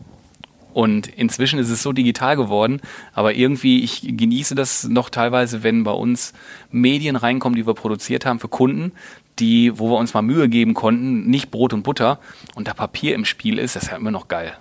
[0.71, 2.79] Und inzwischen ist es so digital geworden,
[3.13, 6.31] aber irgendwie, ich genieße das noch teilweise, wenn bei uns
[6.71, 8.93] Medien reinkommen, die wir produziert haben für Kunden,
[9.39, 12.19] die, wo wir uns mal Mühe geben konnten, nicht Brot und Butter
[12.55, 14.53] und da Papier im Spiel ist, das ist ja immer noch geil.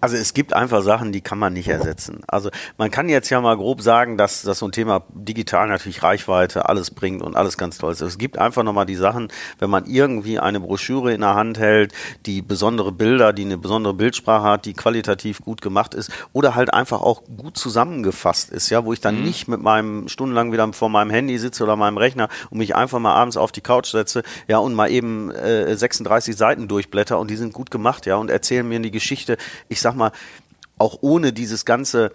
[0.00, 2.20] Also es gibt einfach Sachen, die kann man nicht ersetzen.
[2.26, 6.02] Also man kann jetzt ja mal grob sagen, dass, dass so ein Thema digital natürlich
[6.02, 8.00] Reichweite alles bringt und alles ganz toll ist.
[8.00, 11.92] Es gibt einfach nochmal die Sachen, wenn man irgendwie eine Broschüre in der Hand hält,
[12.26, 16.72] die besondere Bilder, die eine besondere Bildsprache hat, die qualitativ gut gemacht ist oder halt
[16.72, 19.24] einfach auch gut zusammengefasst ist, ja, wo ich dann mhm.
[19.24, 22.98] nicht mit meinem stundenlang wieder vor meinem Handy sitze oder meinem Rechner und mich einfach
[22.98, 27.30] mal abends auf die Couch setze, ja, und mal eben äh, 36 Seiten durchblätter und
[27.30, 29.36] die sind gut gemacht, ja, und erzählen mir die Geschichte
[29.68, 30.12] ich sag mal,
[30.78, 32.12] auch ohne dieses ganze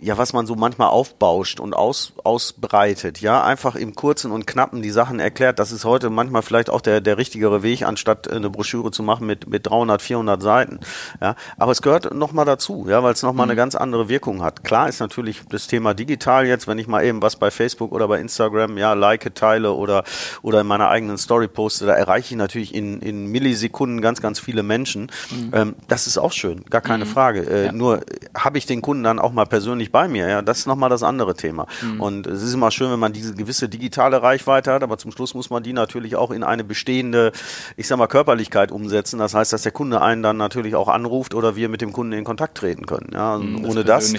[0.00, 4.82] ja, was man so manchmal aufbauscht und aus, ausbreitet, ja, einfach im Kurzen und Knappen
[4.82, 5.58] die Sachen erklärt.
[5.58, 9.26] Das ist heute manchmal vielleicht auch der, der richtigere Weg, anstatt eine Broschüre zu machen
[9.26, 10.80] mit, mit 300, 400 Seiten,
[11.20, 11.34] ja.
[11.56, 13.50] Aber es gehört nochmal dazu, ja, weil es nochmal mhm.
[13.50, 14.64] eine ganz andere Wirkung hat.
[14.64, 18.08] Klar ist natürlich das Thema digital jetzt, wenn ich mal eben was bei Facebook oder
[18.08, 20.04] bei Instagram, ja, like, teile oder,
[20.42, 24.40] oder in meiner eigenen Story poste, da erreiche ich natürlich in, in Millisekunden ganz, ganz
[24.40, 25.10] viele Menschen.
[25.30, 25.50] Mhm.
[25.52, 27.08] Ähm, das ist auch schön, gar keine mhm.
[27.08, 27.40] Frage.
[27.40, 27.72] Äh, ja.
[27.72, 28.00] Nur
[28.36, 30.28] habe ich den Kunden dann auch mal persönlich nicht bei mir.
[30.28, 31.66] Ja, das ist nochmal das andere Thema.
[31.82, 32.00] Mhm.
[32.00, 35.34] Und es ist immer schön, wenn man diese gewisse digitale Reichweite hat, aber zum Schluss
[35.34, 37.32] muss man die natürlich auch in eine bestehende,
[37.76, 39.18] ich sag mal, Körperlichkeit umsetzen.
[39.18, 42.12] Das heißt, dass der Kunde einen dann natürlich auch anruft oder wir mit dem Kunden
[42.12, 43.10] in Kontakt treten können.
[43.12, 44.14] Ja, also mhm, ohne das,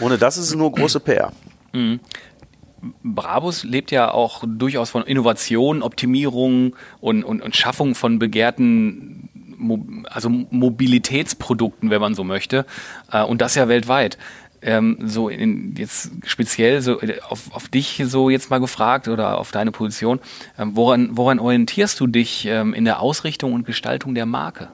[0.00, 1.32] ohne das ist es nur große PR.
[1.72, 2.00] Mhm.
[3.02, 9.30] Brabus lebt ja auch durchaus von Innovation, Optimierung und, und, und Schaffung von begehrten
[10.10, 12.66] also Mobilitätsprodukten, wenn man so möchte.
[13.10, 14.18] Äh, und das ja weltweit
[14.64, 19.38] ähm, so in, jetzt speziell so äh, auf, auf dich so jetzt mal gefragt oder
[19.38, 20.20] auf deine Position,
[20.58, 24.68] ähm, woran, woran orientierst du dich ähm, in der Ausrichtung und Gestaltung der Marke?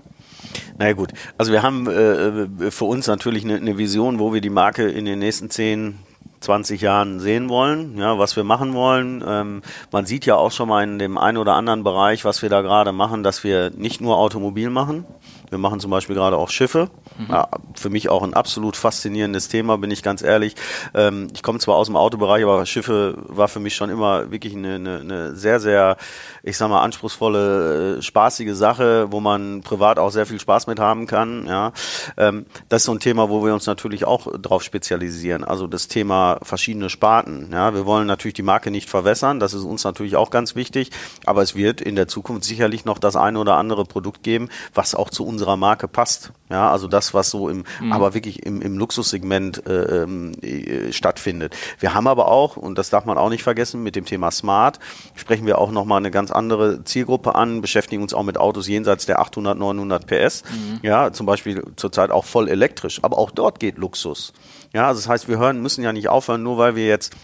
[0.79, 4.41] Na ja, gut, also wir haben äh, für uns natürlich eine, eine Vision, wo wir
[4.41, 5.99] die Marke in den nächsten 10,
[6.41, 9.23] 20 Jahren sehen wollen, ja, was wir machen wollen.
[9.27, 12.49] Ähm, man sieht ja auch schon mal in dem einen oder anderen Bereich, was wir
[12.49, 15.05] da gerade machen, dass wir nicht nur Automobil machen.
[15.51, 16.89] Wir machen zum Beispiel gerade auch Schiffe.
[17.19, 17.27] Mhm.
[17.31, 20.55] Ja, für mich auch ein absolut faszinierendes Thema, bin ich ganz ehrlich.
[20.95, 24.55] Ähm, ich komme zwar aus dem Autobereich, aber Schiffe war für mich schon immer wirklich
[24.55, 25.97] eine, eine, eine sehr, sehr,
[26.43, 30.79] ich sag mal, anspruchsvolle, äh, spaßige Sache, wo man privat auch sehr viel Spaß mit
[30.79, 31.47] haben kann.
[31.47, 31.73] Ja,
[32.17, 35.45] ähm, das ist so ein Thema, wo wir uns natürlich auch drauf spezialisieren.
[35.45, 37.51] Also das Thema verschiedene Sparten.
[37.53, 39.41] Ja, wir wollen natürlich die Marke nicht verwässern.
[39.41, 40.91] Das ist uns natürlich auch ganz wichtig.
[41.27, 44.95] Aber es wird in der Zukunft sicherlich noch das eine oder andere Produkt geben, was
[44.95, 46.33] auch zu unserer Marke passt.
[46.51, 47.93] Ja, also das, was so im, mhm.
[47.93, 51.57] aber wirklich im, im Luxussegment äh, äh, stattfindet.
[51.79, 54.81] Wir haben aber auch, und das darf man auch nicht vergessen, mit dem Thema Smart
[55.15, 59.07] sprechen wir auch nochmal eine ganz andere Zielgruppe an, beschäftigen uns auch mit Autos jenseits
[59.07, 60.43] der 800, 900 PS.
[60.51, 60.81] Mhm.
[60.83, 62.99] Ja, zum Beispiel zurzeit auch voll elektrisch.
[63.03, 64.33] Aber auch dort geht Luxus.
[64.75, 67.15] Ja, also das heißt, wir hören, müssen ja nicht aufhören, nur weil wir jetzt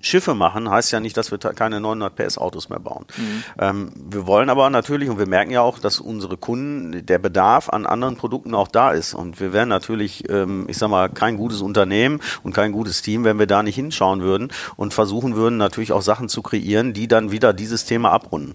[0.00, 3.04] Schiffe machen, heißt ja nicht, dass wir keine 900 PS Autos mehr bauen.
[3.16, 3.44] Mhm.
[3.58, 7.68] Ähm, wir wollen aber natürlich, und wir merken ja auch, dass unsere Kunden, der Bedarf
[7.68, 9.14] an anderen Produkten auch da ist.
[9.14, 13.24] Und wir wären natürlich, ähm, ich sag mal, kein gutes Unternehmen und kein gutes Team,
[13.24, 17.08] wenn wir da nicht hinschauen würden und versuchen würden, natürlich auch Sachen zu kreieren, die
[17.08, 18.54] dann wieder dieses Thema abrunden.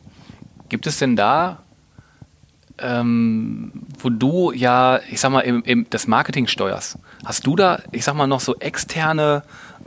[0.70, 1.60] Gibt es denn da
[2.80, 7.82] ähm, wo du ja, ich sag mal, im, im, das Marketing steuerst, hast du da,
[7.92, 9.44] ich sag mal, noch so externe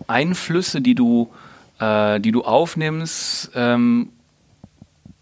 [0.07, 1.31] Einflüsse, die du
[1.79, 4.11] äh, die du aufnimmst, ähm,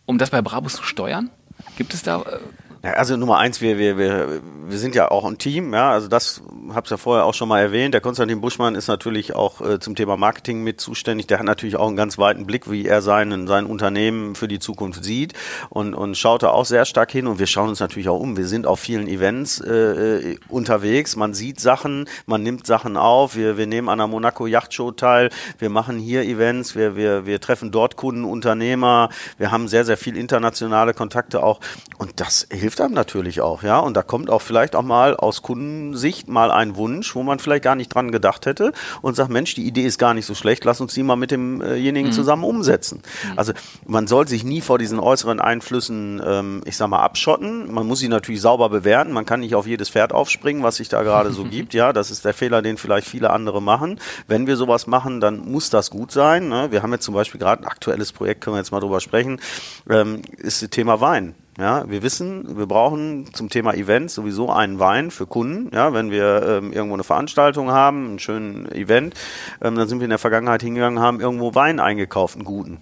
[0.06, 1.30] um das bei Brabus zu steuern?
[1.76, 2.38] Gibt es da äh,
[2.84, 6.08] ja, also Nummer eins, wir, wir, wir, wir sind ja auch ein Team, ja, also
[6.08, 6.42] das
[6.72, 7.94] hab's ja vorher auch schon mal erwähnt.
[7.94, 11.26] Der Konstantin Buschmann ist natürlich auch äh, zum Thema Marketing mit zuständig.
[11.26, 14.58] Der hat natürlich auch einen ganz weiten Blick, wie er seinen, sein Unternehmen für die
[14.58, 15.32] Zukunft sieht
[15.70, 17.26] und, und schaut da auch sehr stark hin.
[17.26, 18.36] Und wir schauen uns natürlich auch um.
[18.36, 23.56] Wir sind auf vielen Events äh, unterwegs, man sieht Sachen, man nimmt Sachen auf, wir,
[23.56, 27.40] wir nehmen an der Monaco Yacht Show teil, wir machen hier Events, wir, wir, wir
[27.40, 31.60] treffen dort Kunden, Unternehmer, wir haben sehr, sehr viel internationale Kontakte auch.
[31.98, 33.78] Und das hilft hilft einem natürlich auch, ja.
[33.78, 37.62] Und da kommt auch vielleicht auch mal aus Kundensicht mal ein Wunsch, wo man vielleicht
[37.62, 40.64] gar nicht dran gedacht hätte und sagt, Mensch, die Idee ist gar nicht so schlecht,
[40.64, 42.12] lass uns die mal mit demjenigen mhm.
[42.12, 43.02] zusammen umsetzen.
[43.30, 43.38] Mhm.
[43.38, 43.52] Also
[43.86, 47.72] man soll sich nie vor diesen äußeren Einflüssen, ähm, ich sag mal, abschotten.
[47.72, 49.12] Man muss sie natürlich sauber bewerten.
[49.12, 51.74] Man kann nicht auf jedes Pferd aufspringen, was sich da gerade so gibt.
[51.74, 54.00] Ja, das ist der Fehler, den vielleicht viele andere machen.
[54.26, 56.48] Wenn wir sowas machen, dann muss das gut sein.
[56.48, 56.72] Ne?
[56.72, 59.40] Wir haben jetzt zum Beispiel gerade ein aktuelles Projekt, können wir jetzt mal drüber sprechen,
[59.88, 61.34] ähm, ist das Thema Wein.
[61.56, 65.70] Ja, wir wissen, wir brauchen zum Thema Events sowieso einen Wein für Kunden.
[65.72, 69.14] Ja, wenn wir ähm, irgendwo eine Veranstaltung haben, einen schönen Event,
[69.62, 72.78] ähm, dann sind wir in der Vergangenheit hingegangen, haben irgendwo Wein eingekauft, einen guten.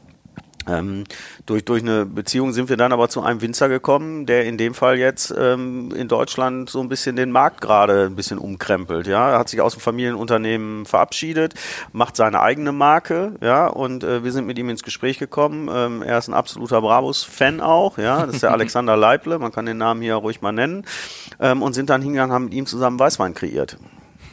[0.68, 1.04] Ähm,
[1.46, 4.74] durch, durch eine Beziehung sind wir dann aber zu einem Winzer gekommen, der in dem
[4.74, 9.06] Fall jetzt ähm, in Deutschland so ein bisschen den Markt gerade ein bisschen umkrempelt.
[9.06, 11.54] Ja, er hat sich aus dem Familienunternehmen verabschiedet,
[11.92, 15.68] macht seine eigene Marke, ja, und äh, wir sind mit ihm ins Gespräch gekommen.
[15.72, 19.66] Ähm, er ist ein absoluter Brabus-Fan auch, ja, das ist der Alexander Leible, man kann
[19.66, 20.84] den Namen hier ruhig mal nennen,
[21.40, 23.78] ähm, und sind dann hingegangen, haben mit ihm zusammen Weißwein kreiert.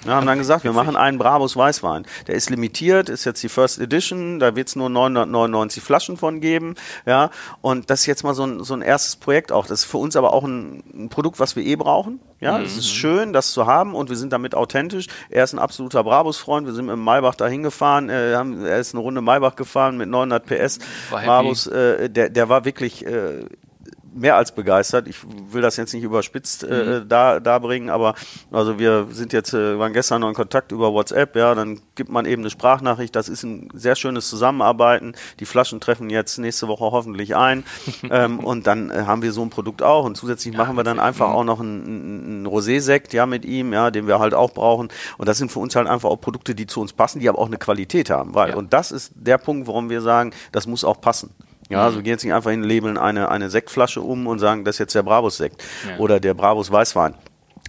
[0.03, 2.05] Wir haben dann gesagt, wir machen einen Brabus Weißwein.
[2.27, 6.39] Der ist limitiert, ist jetzt die First Edition, da wird es nur 999 Flaschen von
[6.39, 6.75] geben.
[7.05, 7.31] Ja,
[7.61, 9.65] und das ist jetzt mal so ein, so ein erstes Projekt auch.
[9.65, 12.19] Das ist für uns aber auch ein, ein Produkt, was wir eh brauchen.
[12.39, 12.79] Ja, es mhm.
[12.79, 15.07] ist schön, das zu haben und wir sind damit authentisch.
[15.29, 16.65] Er ist ein absoluter Brabus-Freund.
[16.65, 18.09] Wir sind mit dem Maybach da hingefahren.
[18.09, 20.79] Äh, er ist eine Runde Maybach gefahren mit 900 PS.
[21.09, 23.43] Brabus, äh, der, der war wirklich äh,
[24.13, 25.07] mehr als begeistert.
[25.07, 25.17] Ich
[25.51, 27.09] will das jetzt nicht überspitzt äh, mhm.
[27.09, 28.15] da darbringen, aber
[28.51, 32.09] also wir sind jetzt äh, waren gestern noch in Kontakt über WhatsApp, ja, dann gibt
[32.09, 33.15] man eben eine Sprachnachricht.
[33.15, 35.13] Das ist ein sehr schönes Zusammenarbeiten.
[35.39, 37.63] Die Flaschen treffen jetzt nächste Woche hoffentlich ein
[38.09, 40.83] ähm, und dann äh, haben wir so ein Produkt auch und zusätzlich ja, machen wir
[40.83, 44.51] dann einfach auch noch einen, einen Rosé-Sekt, ja, mit ihm, ja, den wir halt auch
[44.51, 44.89] brauchen.
[45.17, 47.39] Und das sind für uns halt einfach auch Produkte, die zu uns passen, die aber
[47.39, 48.55] auch eine Qualität haben, weil ja.
[48.55, 51.33] und das ist der Punkt, warum wir sagen, das muss auch passen.
[51.69, 54.75] Ja, also gehen jetzt nicht einfach hin, labeln eine, eine Sektflasche um und sagen, das
[54.75, 55.97] ist jetzt der Brabus-Sekt ja.
[55.97, 57.13] oder der Brabus Weißwein.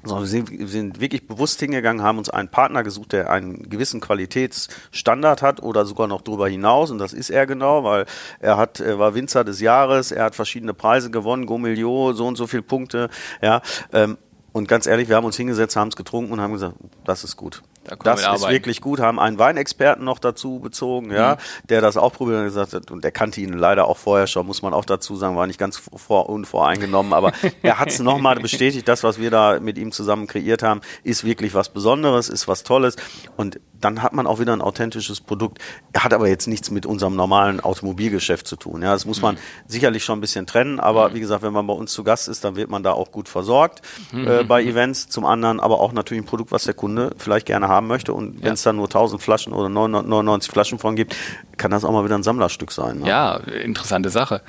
[0.03, 3.69] Sondern wir sind, wir sind wirklich bewusst hingegangen, haben uns einen Partner gesucht, der einen
[3.69, 6.91] gewissen Qualitätsstandard hat oder sogar noch darüber hinaus.
[6.91, 8.07] Und das ist er genau, weil
[8.39, 12.37] er hat, er war Winzer des Jahres, er hat verschiedene Preise gewonnen, Gomilio, so und
[12.37, 13.11] so viele Punkte.
[13.43, 13.61] Ja,
[13.93, 14.17] ähm,
[14.53, 17.37] und ganz ehrlich, wir haben uns hingesetzt, haben es getrunken und haben gesagt, das ist
[17.37, 17.63] gut.
[17.85, 19.01] Da das ist wirklich gut.
[19.01, 21.67] Haben einen Weinexperten noch dazu bezogen, ja, mhm.
[21.69, 24.47] der das auch probiert und gesagt hat, und der kannte ihn leider auch vorher schon,
[24.47, 28.37] muss man auch dazu sagen, war nicht ganz vor, unvoreingenommen, aber er hat es nochmal
[28.37, 32.49] bestätigt, das, was wir da mit ihm zusammen kreiert haben, ist wirklich was Besonderes, ist
[32.49, 32.97] was Tolles
[33.37, 35.59] und dann hat man auch wieder ein authentisches Produkt.
[35.97, 38.83] Hat aber jetzt nichts mit unserem normalen Automobilgeschäft zu tun.
[38.83, 39.41] Ja, das muss man mhm.
[39.67, 40.81] sicherlich schon ein bisschen trennen.
[40.81, 41.15] Aber mhm.
[41.15, 43.29] wie gesagt, wenn man bei uns zu Gast ist, dann wird man da auch gut
[43.29, 44.27] versorgt mhm.
[44.27, 45.09] äh, bei Events.
[45.09, 48.13] Zum anderen aber auch natürlich ein Produkt, was der Kunde vielleicht gerne haben möchte.
[48.13, 51.17] Und wenn es dann nur 1000 Flaschen oder 999 Flaschen von gibt,
[51.57, 53.01] kann das auch mal wieder ein Sammlerstück sein.
[53.01, 53.09] Ne?
[53.09, 54.43] Ja, interessante Sache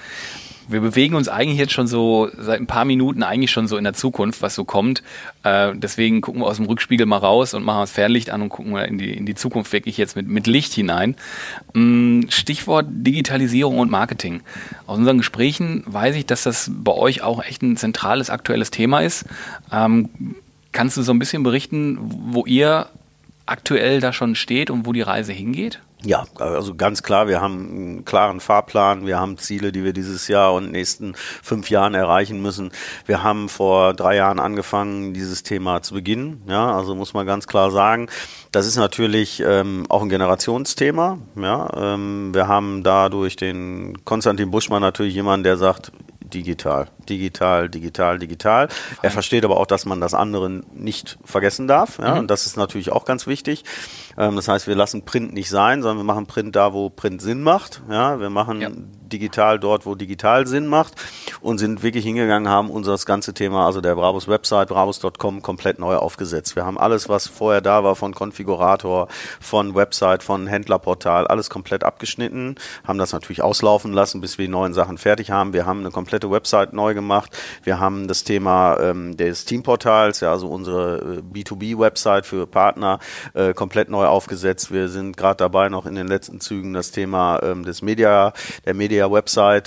[0.68, 3.84] wir bewegen uns eigentlich jetzt schon so seit ein paar Minuten eigentlich schon so in
[3.84, 5.04] der Zukunft, was so kommt.
[5.44, 8.50] Äh, deswegen gucken wir aus dem Rückspiegel mal raus und machen das Fernlicht an und
[8.50, 11.16] gucken mal in die, in die Zukunft wirklich jetzt mit, mit Licht hinein.
[11.74, 14.42] Mm, Stichwort Digitalisierung und Marketing.
[14.88, 19.00] Aus unseren Gesprächen weiß ich, dass das bei euch auch echt ein zentrales aktuelles Thema
[19.00, 19.26] ist.
[19.72, 20.10] Ähm,
[20.72, 22.88] kannst du so ein bisschen berichten, wo ihr
[23.46, 25.82] aktuell da schon steht und wo die Reise hingeht?
[26.04, 30.28] Ja, also ganz klar, wir haben einen klaren Fahrplan, wir haben Ziele, die wir dieses
[30.28, 32.72] Jahr und nächsten fünf Jahren erreichen müssen.
[33.06, 36.42] Wir haben vor drei Jahren angefangen, dieses Thema zu beginnen.
[36.48, 38.10] Ja, also muss man ganz klar sagen,
[38.52, 41.20] das ist natürlich ähm, auch ein Generationsthema.
[41.36, 45.92] Ja, ähm, wir haben da durch den Konstantin Buschmann natürlich jemanden, der sagt,
[46.34, 48.70] digital, digital, digital, digital.
[49.02, 52.00] Er versteht aber auch, dass man das andere nicht vergessen darf.
[52.00, 52.20] Ja, mhm.
[52.22, 53.64] Und das ist natürlich auch ganz wichtig.
[54.22, 57.24] Ähm, das heißt, wir lassen Print nicht sein, sondern wir machen Print da, wo Print
[57.24, 57.82] Sinn macht.
[57.90, 58.62] Ja, wir machen.
[59.12, 60.94] Digital dort, wo digital Sinn macht
[61.42, 65.80] und sind wirklich hingegangen, haben unser das ganze Thema, also der Brabus Website, brabus.com komplett
[65.80, 66.56] neu aufgesetzt.
[66.56, 69.08] Wir haben alles, was vorher da war, von Konfigurator,
[69.40, 74.52] von Website, von Händlerportal, alles komplett abgeschnitten, haben das natürlich auslaufen lassen, bis wir die
[74.52, 75.54] neuen Sachen fertig haben.
[75.54, 77.38] Wir haben eine komplette Website neu gemacht.
[77.64, 83.00] Wir haben das Thema ähm, des Teamportals, ja, also unsere äh, B2B-Website für Partner,
[83.34, 84.72] äh, komplett neu aufgesetzt.
[84.72, 88.34] Wir sind gerade dabei, noch in den letzten Zügen das Thema ähm, des Media,
[88.66, 89.01] der Media-Website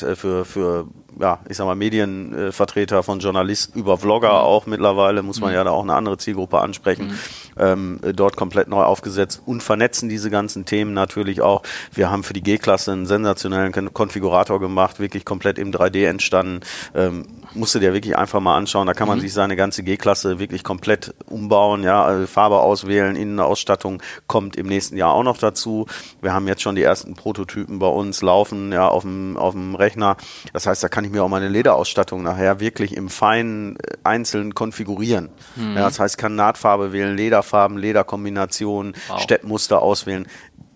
[0.03, 0.87] äh, für, für
[1.21, 4.35] ja, ich sag mal, Medienvertreter von Journalisten über Vlogger mhm.
[4.35, 5.57] auch mittlerweile, muss man mhm.
[5.57, 7.19] ja da auch eine andere Zielgruppe ansprechen, mhm.
[7.59, 11.63] ähm, dort komplett neu aufgesetzt und vernetzen diese ganzen Themen natürlich auch.
[11.93, 16.61] Wir haben für die G-Klasse einen sensationellen Konfigurator gemacht, wirklich komplett im 3D entstanden.
[16.95, 18.87] Ähm, musst du dir wirklich einfach mal anschauen.
[18.87, 19.23] Da kann man mhm.
[19.23, 24.97] sich seine ganze G-Klasse wirklich komplett umbauen, ja, also Farbe auswählen, Innenausstattung kommt im nächsten
[24.97, 25.87] Jahr auch noch dazu.
[26.21, 29.75] Wir haben jetzt schon die ersten Prototypen bei uns laufen, ja, auf dem, auf dem
[29.75, 30.17] Rechner.
[30.53, 34.55] Das heißt, da kann ich mir auch meine Lederausstattung nachher wirklich im Feinen äh, einzeln
[34.55, 35.31] konfigurieren.
[35.57, 35.77] Mhm.
[35.77, 39.21] Ja, das heißt, kann Nahtfarbe wählen, Lederfarben, Lederkombinationen, wow.
[39.21, 40.27] Steppmuster auswählen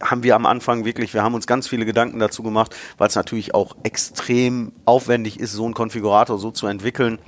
[0.01, 3.17] haben wir am Anfang wirklich, wir haben uns ganz viele Gedanken dazu gemacht, weil es
[3.17, 7.19] natürlich auch extrem aufwendig ist, so einen Konfigurator so zu entwickeln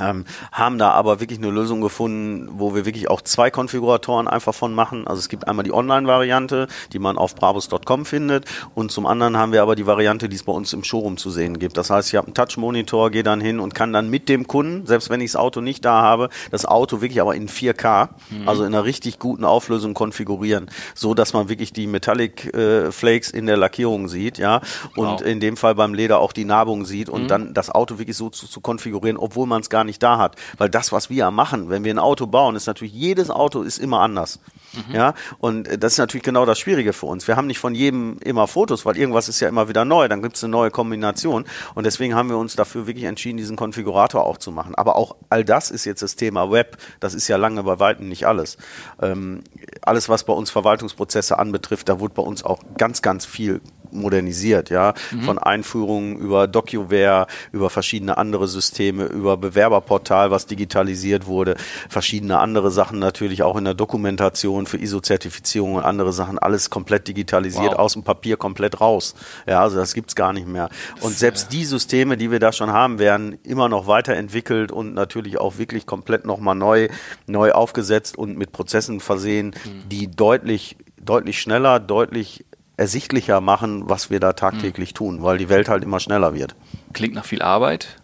[0.00, 4.54] Ähm, haben da aber wirklich eine Lösung gefunden, wo wir wirklich auch zwei Konfiguratoren einfach
[4.54, 5.06] von machen.
[5.06, 9.52] Also es gibt einmal die Online-Variante, die man auf brabus.com findet und zum anderen haben
[9.52, 11.76] wir aber die Variante, die es bei uns im Showroom zu sehen gibt.
[11.76, 14.86] Das heißt, ich habe einen Touch-Monitor, gehe dann hin und kann dann mit dem Kunden,
[14.86, 18.48] selbst wenn ich das Auto nicht da habe, das Auto wirklich aber in 4K, mhm.
[18.48, 23.30] also in einer richtig guten Auflösung konfigurieren, so dass man wirklich die Metallic äh, Flakes
[23.30, 24.62] in der Lackierung sieht, ja,
[24.96, 25.20] und wow.
[25.20, 27.28] in dem Fall beim Leder auch die Narbung sieht und mhm.
[27.28, 30.18] dann das Auto wirklich so zu, zu konfigurieren, obwohl man es gar gar nicht da
[30.18, 30.36] hat.
[30.58, 33.78] Weil das, was wir machen, wenn wir ein Auto bauen, ist natürlich, jedes Auto ist
[33.78, 34.38] immer anders.
[34.72, 34.94] Mhm.
[34.94, 37.28] Ja, und das ist natürlich genau das Schwierige für uns.
[37.28, 40.22] Wir haben nicht von jedem immer Fotos, weil irgendwas ist ja immer wieder neu, dann
[40.22, 44.24] gibt es eine neue Kombination und deswegen haben wir uns dafür wirklich entschieden, diesen Konfigurator
[44.24, 44.74] auch zu machen.
[44.74, 48.08] Aber auch all das ist jetzt das Thema Web, das ist ja lange bei Weitem
[48.08, 48.56] nicht alles.
[49.02, 49.42] Ähm,
[49.82, 53.60] alles, was bei uns Verwaltungsprozesse anbetrifft, da wurde bei uns auch ganz, ganz viel
[53.92, 55.22] modernisiert, ja, mhm.
[55.22, 61.56] von Einführungen über DocuWare, über verschiedene andere Systeme, über Bewerberportal, was digitalisiert wurde,
[61.88, 67.08] verschiedene andere Sachen natürlich auch in der Dokumentation für ISO-Zertifizierung und andere Sachen, alles komplett
[67.08, 67.78] digitalisiert, wow.
[67.78, 69.14] aus dem Papier komplett raus.
[69.46, 70.68] Ja, also das gibt's gar nicht mehr.
[71.00, 75.38] Und selbst die Systeme, die wir da schon haben, werden immer noch weiterentwickelt und natürlich
[75.38, 76.88] auch wirklich komplett nochmal neu,
[77.26, 79.88] neu aufgesetzt und mit Prozessen versehen, mhm.
[79.88, 82.44] die deutlich deutlich schneller, deutlich
[82.82, 84.96] ersichtlicher machen, was wir da tagtäglich mhm.
[84.96, 86.56] tun, weil die Welt halt immer schneller wird.
[86.92, 87.96] Klingt nach viel Arbeit,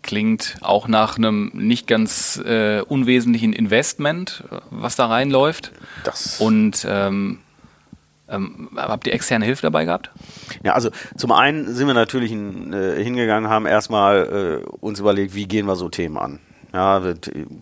[0.00, 5.72] klingt auch nach einem nicht ganz äh, unwesentlichen Investment, was da reinläuft.
[6.02, 7.40] Das Und ähm,
[8.30, 10.10] ähm, habt ihr externe Hilfe dabei gehabt?
[10.64, 15.46] Ja, also zum einen sind wir natürlich äh, hingegangen, haben erstmal äh, uns überlegt, wie
[15.46, 16.40] gehen wir so Themen an.
[16.72, 17.00] Ja,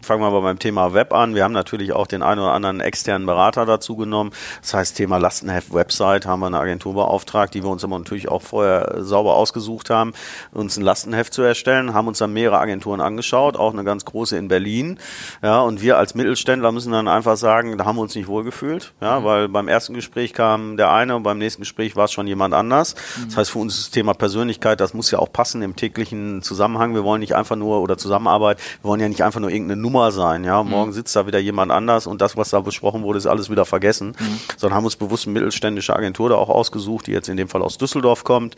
[0.02, 1.34] fangen wir aber beim Thema Web an.
[1.34, 4.30] Wir haben natürlich auch den einen oder anderen externen Berater dazu genommen.
[4.62, 8.28] Das heißt, Thema Lastenheft Website haben wir eine Agentur beauftragt, die wir uns aber natürlich
[8.28, 10.12] auch vorher sauber ausgesucht haben,
[10.52, 14.36] uns ein Lastenheft zu erstellen, haben uns dann mehrere Agenturen angeschaut, auch eine ganz große
[14.36, 14.98] in Berlin.
[15.42, 18.92] Ja, und wir als Mittelständler müssen dann einfach sagen, da haben wir uns nicht wohlgefühlt,
[19.00, 19.24] ja, mhm.
[19.24, 22.54] weil beim ersten Gespräch kam der eine und beim nächsten Gespräch war es schon jemand
[22.54, 22.94] anders.
[23.16, 23.24] Mhm.
[23.26, 26.42] Das heißt, für uns ist das Thema Persönlichkeit, das muss ja auch passen im täglichen
[26.42, 26.94] Zusammenhang.
[26.94, 30.12] Wir wollen nicht einfach nur oder Zusammenarbeit, wir wollen ja nicht einfach nur irgendeine Nummer
[30.12, 30.44] sein.
[30.44, 30.70] Ja, mhm.
[30.70, 33.64] morgen sitzt da wieder jemand anders und das, was da besprochen wurde, ist alles wieder
[33.64, 34.16] vergessen.
[34.18, 34.40] Mhm.
[34.56, 37.62] Sondern haben uns bewusst eine mittelständische Agentur da auch ausgesucht, die jetzt in dem Fall
[37.62, 38.56] aus Düsseldorf kommt,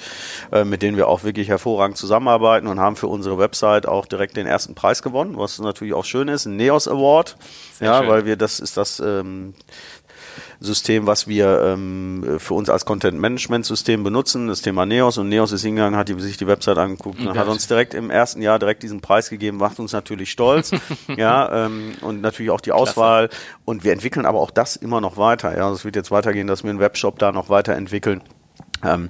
[0.52, 4.36] äh, mit denen wir auch wirklich hervorragend zusammenarbeiten und haben für unsere Website auch direkt
[4.36, 7.36] den ersten Preis gewonnen, was natürlich auch schön ist, ein Neos Award.
[7.74, 8.08] Sehr ja, schön.
[8.08, 9.54] weil wir das ist das ähm,
[10.62, 15.18] System, was wir ähm, für uns als Content-Management-System benutzen, das Thema Neos.
[15.18, 18.10] Und Neos ist hingegangen, hat die, sich die Website angeguckt und hat uns direkt im
[18.10, 20.72] ersten Jahr direkt diesen Preis gegeben, macht uns natürlich stolz.
[21.16, 23.28] ja, ähm, und natürlich auch die Auswahl.
[23.28, 23.42] Klasse.
[23.64, 25.56] Und wir entwickeln aber auch das immer noch weiter.
[25.56, 28.22] Ja, es wird jetzt weitergehen, dass wir einen Webshop da noch weiterentwickeln.
[28.84, 29.08] Ähm,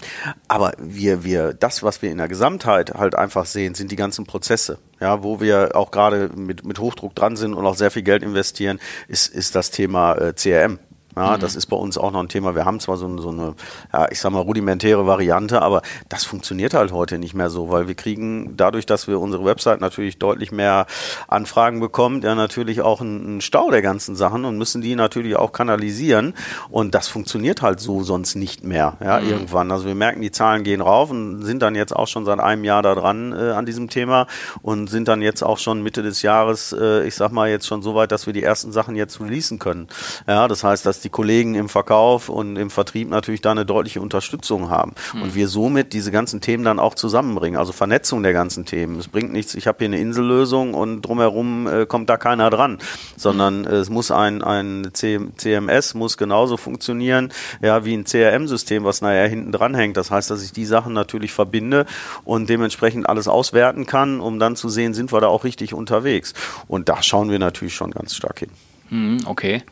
[0.49, 4.27] aber wir, wir, das, was wir in der Gesamtheit halt einfach sehen, sind die ganzen
[4.27, 4.79] Prozesse.
[5.01, 8.23] Ja, wo wir auch gerade mit, mit Hochdruck dran sind und auch sehr viel Geld
[8.23, 10.79] investieren, ist, ist das Thema äh, CRM.
[11.17, 11.41] Ja, mhm.
[11.41, 12.55] das ist bei uns auch noch ein Thema.
[12.55, 13.55] Wir haben zwar so, so eine,
[13.93, 17.89] ja, ich sag mal, rudimentäre Variante, aber das funktioniert halt heute nicht mehr so, weil
[17.89, 20.87] wir kriegen dadurch, dass wir unsere Website natürlich deutlich mehr
[21.29, 25.53] Anfragen bekommen, ja natürlich auch einen Stau der ganzen Sachen und müssen die natürlich auch
[25.53, 26.35] kanalisieren.
[26.71, 29.29] Und das funktioniert halt so sonst nicht mehr, ja, mhm.
[29.29, 29.71] irgendwann.
[29.71, 32.65] Also wir merken, die Zahlen gehen rauf und sind dann jetzt auch schon seit einem
[32.65, 34.27] Jahr da dran äh, an diesem Thema
[34.63, 37.83] und sind dann jetzt auch schon Mitte des Jahres, äh, ich sag mal, jetzt schon
[37.83, 39.89] so weit, dass wir die ersten Sachen jetzt releasen können.
[40.27, 44.01] Ja, das heißt, dass die Kollegen im Verkauf und im Vertrieb natürlich da eine deutliche
[44.01, 44.95] Unterstützung haben.
[45.15, 45.23] Mhm.
[45.23, 47.59] Und wir somit diese ganzen Themen dann auch zusammenbringen.
[47.59, 48.99] Also Vernetzung der ganzen Themen.
[48.99, 52.79] Es bringt nichts, ich habe hier eine Insellösung und drumherum äh, kommt da keiner dran,
[53.17, 53.67] sondern mhm.
[53.67, 59.53] es muss ein, ein CMS muss genauso funktionieren, ja, wie ein CRM-System, was nachher hinten
[59.53, 59.97] dran hängt.
[59.97, 61.87] Das heißt, dass ich die Sachen natürlich verbinde
[62.25, 66.35] und dementsprechend alles auswerten kann, um dann zu sehen, sind wir da auch richtig unterwegs.
[66.69, 68.51] Und da schauen wir natürlich schon ganz stark hin.
[68.91, 69.63] Mhm, okay.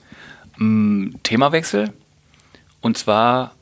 [0.61, 1.93] Themawechsel.
[2.81, 3.55] Und zwar,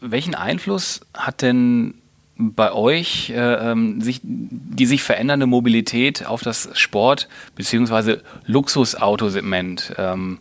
[0.00, 1.94] welchen Einfluss hat denn
[2.36, 8.18] bei euch äh, ähm, sich, die sich verändernde Mobilität auf das Sport- bzw.
[8.46, 9.94] Luxusautosegment?
[9.98, 10.38] Ähm,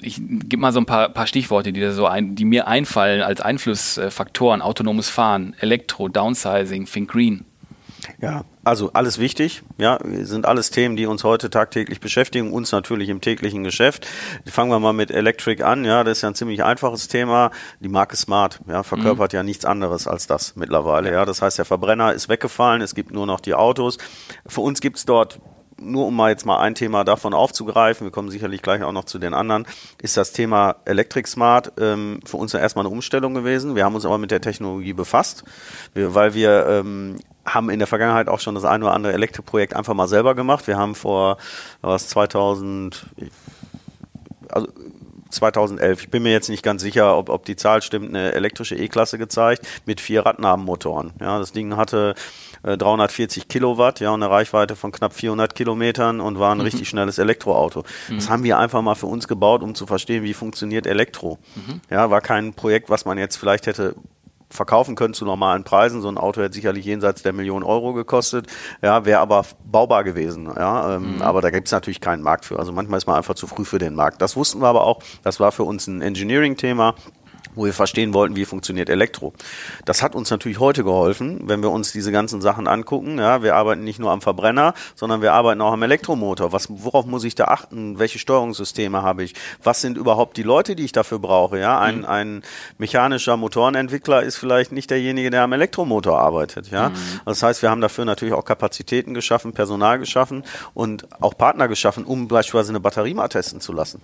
[0.00, 3.40] ich gebe mal so ein paar, paar Stichworte, die, so ein, die mir einfallen als
[3.40, 4.62] Einflussfaktoren.
[4.62, 7.44] Autonomes Fahren, Elektro, Downsizing, Think Green.
[8.20, 13.08] Ja, also alles wichtig, ja, sind alles Themen, die uns heute tagtäglich beschäftigen, uns natürlich
[13.10, 14.08] im täglichen Geschäft.
[14.44, 17.52] Fangen wir mal mit Electric an, ja, das ist ja ein ziemlich einfaches Thema.
[17.78, 19.36] Die Marke Smart, ja, verkörpert mhm.
[19.36, 21.24] ja nichts anderes als das mittlerweile, ja.
[21.24, 23.98] Das heißt, der Verbrenner ist weggefallen, es gibt nur noch die Autos.
[24.46, 25.38] Für uns gibt's dort
[25.78, 29.04] nur um mal jetzt mal ein Thema davon aufzugreifen, wir kommen sicherlich gleich auch noch
[29.04, 29.66] zu den anderen,
[30.02, 33.76] ist das Thema Electric Smart ähm, für uns ja erstmal eine Umstellung gewesen.
[33.76, 35.44] Wir haben uns aber mit der Technologie befasst,
[35.94, 39.94] weil wir ähm, haben in der Vergangenheit auch schon das ein oder andere Elektroprojekt einfach
[39.94, 40.66] mal selber gemacht.
[40.66, 41.38] Wir haben vor
[41.80, 43.06] was 2000
[44.50, 44.68] also
[45.30, 48.76] 2011, ich bin mir jetzt nicht ganz sicher, ob, ob die Zahl stimmt, eine elektrische
[48.76, 51.12] E-Klasse gezeigt mit vier Radnabenmotoren.
[51.20, 52.14] Ja, das Ding hatte
[52.62, 56.64] äh, 340 Kilowatt, ja, und eine Reichweite von knapp 400 Kilometern und war ein mhm.
[56.64, 57.84] richtig schnelles Elektroauto.
[58.08, 58.14] Mhm.
[58.16, 61.38] Das haben wir einfach mal für uns gebaut, um zu verstehen, wie funktioniert Elektro.
[61.54, 61.80] Mhm.
[61.90, 63.94] Ja, war kein Projekt, was man jetzt vielleicht hätte
[64.56, 66.00] verkaufen können zu normalen Preisen.
[66.00, 68.46] So ein Auto hätte sicherlich jenseits der Million Euro gekostet,
[68.82, 70.46] ja, wäre aber baubar gewesen.
[70.56, 71.22] Ja, ähm, mhm.
[71.22, 72.58] Aber da gibt es natürlich keinen Markt für.
[72.58, 74.20] Also manchmal ist man einfach zu früh für den Markt.
[74.20, 75.00] Das wussten wir aber auch.
[75.22, 76.94] Das war für uns ein Engineering-Thema
[77.56, 79.32] wo wir verstehen wollten, wie funktioniert Elektro.
[79.84, 83.18] Das hat uns natürlich heute geholfen, wenn wir uns diese ganzen Sachen angucken.
[83.18, 86.52] Ja, wir arbeiten nicht nur am Verbrenner, sondern wir arbeiten auch am Elektromotor.
[86.52, 87.98] Was, worauf muss ich da achten?
[87.98, 89.34] Welche Steuerungssysteme habe ich?
[89.64, 91.58] Was sind überhaupt die Leute, die ich dafür brauche?
[91.58, 92.04] Ja, ein, mhm.
[92.04, 92.42] ein
[92.78, 96.70] mechanischer Motorenentwickler ist vielleicht nicht derjenige, der am Elektromotor arbeitet.
[96.70, 96.94] Ja, mhm.
[97.24, 100.44] das heißt, wir haben dafür natürlich auch Kapazitäten geschaffen, Personal geschaffen
[100.74, 104.02] und auch Partner geschaffen, um beispielsweise eine Batterie mal testen zu lassen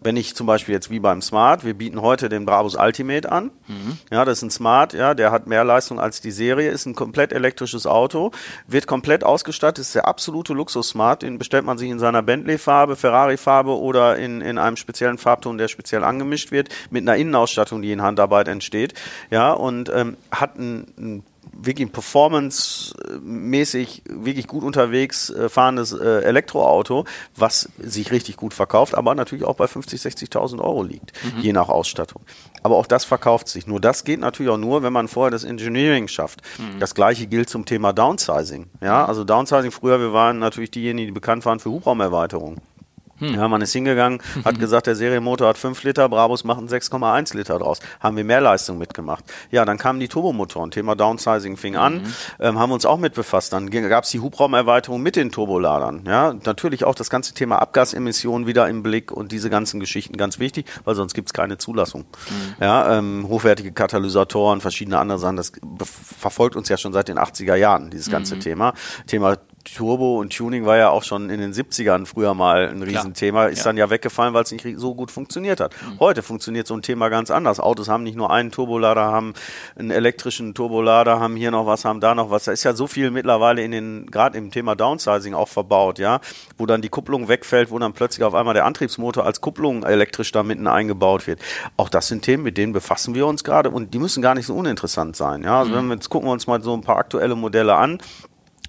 [0.00, 3.50] wenn ich zum Beispiel jetzt wie beim Smart, wir bieten heute den Brabus Ultimate an.
[3.66, 3.98] Mhm.
[4.10, 6.94] Ja, das ist ein Smart, ja, der hat mehr Leistung als die Serie, ist ein
[6.94, 8.30] komplett elektrisches Auto,
[8.66, 13.78] wird komplett ausgestattet, ist der absolute Luxus-Smart, den bestellt man sich in seiner Bentley-Farbe, Ferrari-Farbe
[13.78, 18.02] oder in, in einem speziellen Farbton, der speziell angemischt wird, mit einer Innenausstattung, die in
[18.02, 18.94] Handarbeit entsteht.
[19.30, 21.22] Ja, und ähm, hat ein, ein
[21.56, 27.04] wirklich performance-mäßig wirklich gut unterwegs äh, fahrendes äh, Elektroauto,
[27.36, 31.40] was sich richtig gut verkauft, aber natürlich auch bei 50.000, 60.000 Euro liegt, mhm.
[31.40, 32.22] je nach Ausstattung.
[32.62, 33.66] Aber auch das verkauft sich.
[33.66, 36.40] Nur das geht natürlich auch nur, wenn man vorher das Engineering schafft.
[36.58, 36.80] Mhm.
[36.80, 38.66] Das gleiche gilt zum Thema Downsizing.
[38.80, 42.60] Ja, also Downsizing früher, wir waren natürlich diejenigen, die bekannt waren für Hubraumerweiterung.
[43.28, 43.34] Hm.
[43.34, 47.58] Ja, man ist hingegangen, hat gesagt, der Serienmotor hat 5 Liter, Brabus macht 6,1 Liter
[47.58, 47.80] draus.
[48.00, 49.24] Haben wir mehr Leistung mitgemacht.
[49.50, 50.70] Ja, dann kamen die Turbomotoren.
[50.70, 52.14] Thema Downsizing fing an, mhm.
[52.40, 53.52] ähm, haben uns auch mit befasst.
[53.52, 56.04] Dann gab es die Hubraumerweiterung mit den Turboladern.
[56.06, 60.38] Ja, natürlich auch das ganze Thema Abgasemissionen wieder im Blick und diese ganzen Geschichten ganz
[60.38, 62.02] wichtig, weil sonst gibt es keine Zulassung.
[62.02, 62.54] Mhm.
[62.60, 65.52] Ja, ähm, hochwertige Katalysatoren, verschiedene andere Sachen, das
[65.92, 68.40] verfolgt uns ja schon seit den 80er Jahren, dieses ganze mhm.
[68.40, 68.74] Thema.
[69.06, 73.46] Thema Turbo und Tuning war ja auch schon in den 70ern früher mal ein Riesenthema,
[73.46, 73.64] ist ja.
[73.64, 75.74] dann ja weggefallen, weil es nicht so gut funktioniert hat.
[75.74, 76.00] Mhm.
[76.00, 77.60] Heute funktioniert so ein Thema ganz anders.
[77.60, 79.34] Autos haben nicht nur einen Turbolader, haben
[79.76, 82.44] einen elektrischen Turbolader, haben hier noch was, haben da noch was.
[82.44, 86.20] Da ist ja so viel mittlerweile in den, gerade im Thema Downsizing auch verbaut, ja,
[86.58, 90.32] wo dann die Kupplung wegfällt, wo dann plötzlich auf einmal der Antriebsmotor als Kupplung elektrisch
[90.32, 91.40] da mitten eingebaut wird.
[91.76, 94.46] Auch das sind Themen, mit denen befassen wir uns gerade und die müssen gar nicht
[94.46, 95.42] so uninteressant sein.
[95.42, 95.76] Ja, also mhm.
[95.76, 97.98] wenn wir jetzt gucken wir uns mal so ein paar aktuelle Modelle an.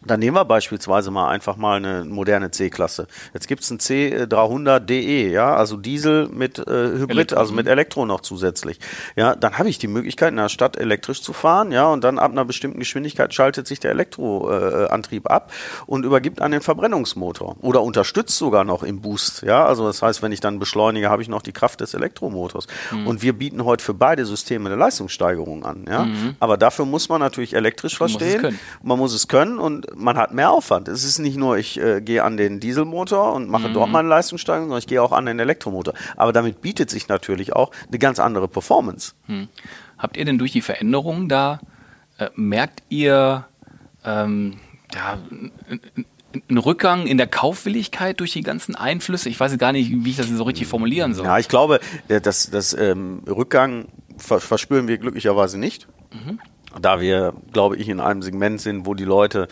[0.05, 3.07] Dann nehmen wir beispielsweise mal einfach mal eine moderne C-Klasse.
[3.33, 7.37] Jetzt gibt es ein C300DE, ja, also Diesel mit äh, Hybrid, Elektro.
[7.37, 8.79] also mit Elektro noch zusätzlich.
[9.15, 12.19] Ja, dann habe ich die Möglichkeit, in der Stadt elektrisch zu fahren, ja, und dann
[12.19, 15.51] ab einer bestimmten Geschwindigkeit schaltet sich der Elektroantrieb äh, ab
[15.85, 20.21] und übergibt an den Verbrennungsmotor oder unterstützt sogar noch im Boost, ja, also das heißt,
[20.21, 22.67] wenn ich dann beschleunige, habe ich noch die Kraft des Elektromotors.
[22.91, 23.07] Mhm.
[23.07, 26.05] Und wir bieten heute für beide Systeme eine Leistungssteigerung an, ja.
[26.05, 26.35] Mhm.
[26.39, 28.41] Aber dafür muss man natürlich elektrisch verstehen.
[28.41, 30.87] Man muss es können, man muss es können und man hat mehr Aufwand.
[30.87, 33.73] Es ist nicht nur, ich äh, gehe an den Dieselmotor und mache mhm.
[33.73, 35.93] dort meine Leistungssteigerung, sondern ich gehe auch an den Elektromotor.
[36.15, 39.13] Aber damit bietet sich natürlich auch eine ganz andere Performance.
[39.27, 39.47] Hm.
[39.97, 41.59] Habt ihr denn durch die Veränderungen da,
[42.17, 43.45] äh, merkt ihr
[44.03, 44.59] ähm,
[44.93, 45.17] ja,
[46.49, 49.29] einen Rückgang in der Kaufwilligkeit durch die ganzen Einflüsse?
[49.29, 51.25] Ich weiß gar nicht, wie ich das so richtig formulieren soll.
[51.25, 53.87] Ja, ich glaube, das, das ähm, Rückgang
[54.17, 55.87] verspüren wir glücklicherweise nicht.
[56.11, 56.39] Mhm
[56.79, 59.47] da wir, glaube ich, in einem Segment sind, wo die Leute,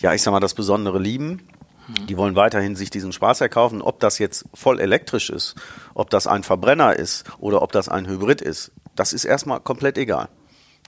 [0.00, 1.48] ja, ich sag mal, das Besondere lieben.
[2.06, 3.80] Die wollen weiterhin sich diesen Spaß erkaufen.
[3.80, 5.54] Ob das jetzt voll elektrisch ist,
[5.94, 9.96] ob das ein Verbrenner ist oder ob das ein Hybrid ist, das ist erstmal komplett
[9.96, 10.28] egal.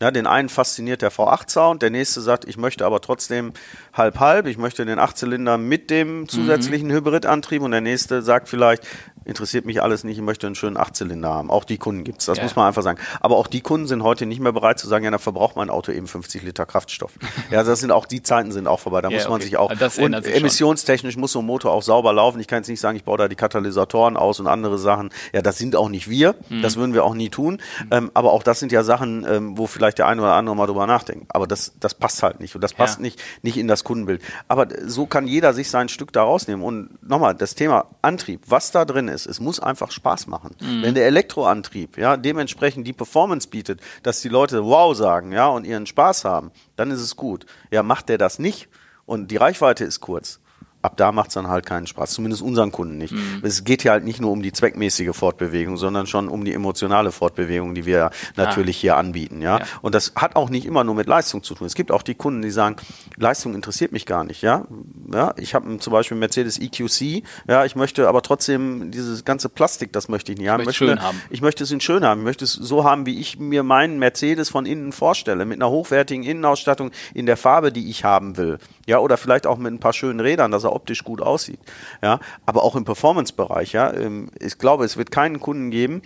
[0.00, 3.52] Ja, den einen fasziniert der V8-Sound, der nächste sagt, ich möchte aber trotzdem
[4.00, 6.94] halb-halb, ich möchte den Achtzylinder mit dem zusätzlichen mhm.
[6.94, 8.84] Hybridantrieb und der nächste sagt vielleicht,
[9.24, 11.50] interessiert mich alles nicht, ich möchte einen schönen Achtzylinder haben.
[11.50, 12.44] Auch die Kunden gibt's, das ja.
[12.44, 12.98] muss man einfach sagen.
[13.20, 15.70] Aber auch die Kunden sind heute nicht mehr bereit zu sagen, ja, dann verbraucht mein
[15.70, 17.12] Auto eben 50 Liter Kraftstoff.
[17.50, 19.02] ja, also das sind auch, die Zeiten sind auch vorbei.
[19.02, 19.44] Da ja, muss man okay.
[19.44, 22.40] sich auch, das und emissionstechnisch muss so ein Motor auch sauber laufen.
[22.40, 25.10] Ich kann jetzt nicht sagen, ich baue da die Katalysatoren aus und andere Sachen.
[25.32, 26.34] Ja, das sind auch nicht wir.
[26.48, 26.62] Mhm.
[26.62, 27.60] Das würden wir auch nie tun.
[27.84, 27.88] Mhm.
[27.90, 30.66] Ähm, aber auch das sind ja Sachen, ähm, wo vielleicht der eine oder andere mal
[30.66, 31.26] drüber nachdenkt.
[31.34, 32.54] Aber das, das passt halt nicht.
[32.54, 33.02] Und das passt ja.
[33.02, 34.22] nicht, nicht in das Kundenbild.
[34.46, 36.64] Aber so kann jeder sich sein Stück da rausnehmen.
[36.64, 40.54] Und nochmal, das Thema Antrieb, was da drin ist, es muss einfach Spaß machen.
[40.60, 40.82] Mhm.
[40.82, 45.66] Wenn der Elektroantrieb, ja, dementsprechend die Performance bietet, dass die Leute wow sagen, ja, und
[45.66, 47.46] ihren Spaß haben, dann ist es gut.
[47.72, 48.68] Ja, macht der das nicht
[49.06, 50.38] und die Reichweite ist kurz,
[50.82, 53.12] ab da macht es dann halt keinen Spaß, zumindest unseren Kunden nicht.
[53.12, 53.40] Mhm.
[53.42, 57.12] Es geht ja halt nicht nur um die zweckmäßige Fortbewegung, sondern schon um die emotionale
[57.12, 58.80] Fortbewegung, die wir natürlich ah.
[58.80, 59.42] hier anbieten.
[59.42, 59.58] Ja?
[59.58, 59.64] ja?
[59.82, 61.66] Und das hat auch nicht immer nur mit Leistung zu tun.
[61.66, 62.76] Es gibt auch die Kunden, die sagen,
[63.16, 64.42] Leistung interessiert mich gar nicht.
[64.42, 64.66] Ja,
[65.12, 69.92] ja ich habe zum Beispiel Mercedes EQC, ja, ich möchte aber trotzdem dieses ganze Plastik,
[69.92, 70.60] das möchte ich nicht haben.
[70.60, 71.20] Ich möchte, schön haben.
[71.28, 72.20] ich möchte es in schön haben.
[72.20, 75.70] Ich möchte es so haben, wie ich mir meinen Mercedes von innen vorstelle, mit einer
[75.70, 78.58] hochwertigen Innenausstattung in der Farbe, die ich haben will.
[78.90, 81.60] Ja, oder vielleicht auch mit ein paar schönen Rädern, dass er optisch gut aussieht.
[82.02, 83.72] Ja, aber auch im Performance-Bereich.
[83.72, 86.02] Ja, ähm, ich glaube, es wird keinen Kunden geben,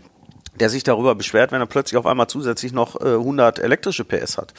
[0.60, 4.38] der sich darüber beschwert, wenn er plötzlich auf einmal zusätzlich noch äh, 100 elektrische PS
[4.38, 4.54] hat.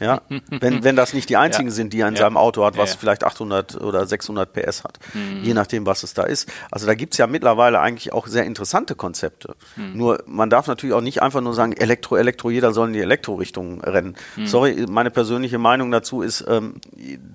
[0.00, 1.74] Ja, wenn, wenn das nicht die einzigen ja.
[1.74, 2.22] sind, die er in ja.
[2.22, 5.42] seinem Auto hat, was ja, vielleicht 800 oder 600 PS hat, mhm.
[5.42, 6.50] je nachdem, was es da ist.
[6.70, 9.54] Also da gibt es ja mittlerweile eigentlich auch sehr interessante Konzepte.
[9.76, 9.96] Mhm.
[9.96, 13.00] Nur man darf natürlich auch nicht einfach nur sagen, Elektro, Elektro, jeder soll in die
[13.00, 14.16] Elektrorichtung rennen.
[14.36, 14.46] Mhm.
[14.46, 16.74] Sorry, meine persönliche Meinung dazu ist, ähm,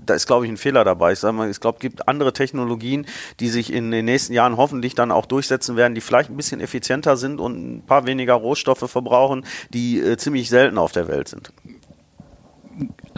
[0.05, 1.13] da ist glaube ich ein Fehler dabei.
[1.13, 3.05] Ich sage mal, ich glaube, es gibt andere Technologien,
[3.39, 6.59] die sich in den nächsten Jahren hoffentlich dann auch durchsetzen werden, die vielleicht ein bisschen
[6.59, 11.27] effizienter sind und ein paar weniger Rohstoffe verbrauchen, die äh, ziemlich selten auf der Welt
[11.27, 11.51] sind.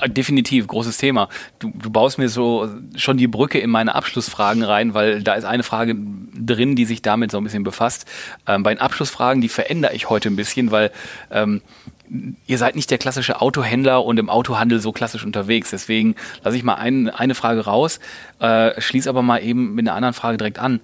[0.08, 1.28] Definitiv, großes Thema.
[1.60, 5.44] Du, du baust mir so schon die Brücke in meine Abschlussfragen rein, weil da ist
[5.44, 5.96] eine Frage
[6.34, 8.06] drin, die sich damit so ein bisschen befasst.
[8.48, 10.92] Ähm, bei den Abschlussfragen, die verändere ich heute ein bisschen, weil
[11.32, 11.62] ähm,
[12.48, 15.72] ihr seid nicht der klassische Autohändler und im Autohandel so klassisch unterwegs.
[15.72, 18.00] Deswegen lasse ich mal ein, eine Frage raus,
[18.40, 20.80] äh, schließe aber mal eben mit einer anderen Frage direkt an.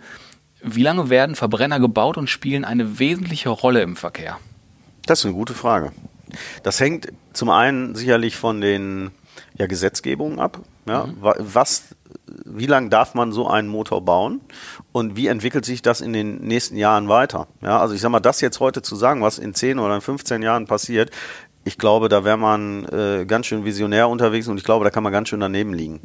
[0.66, 4.40] Wie lange werden Verbrenner gebaut und spielen eine wesentliche Rolle im Verkehr?
[5.06, 5.92] Das ist eine gute Frage.
[6.64, 9.12] Das hängt zum einen sicherlich von den
[9.58, 10.60] ja, Gesetzgebungen ab.
[10.88, 11.06] Ja?
[11.06, 11.16] Mhm.
[11.20, 11.84] Was,
[12.46, 14.42] wie lange darf man so einen Motor bauen
[14.92, 17.48] und wie entwickelt sich das in den nächsten Jahren weiter?
[17.62, 20.02] Ja, also ich sage mal, das jetzt heute zu sagen, was in 10 oder in
[20.02, 21.12] 15 Jahren passiert,
[21.68, 25.04] ich glaube, da wäre man äh, ganz schön visionär unterwegs und ich glaube, da kann
[25.04, 26.02] man ganz schön daneben liegen.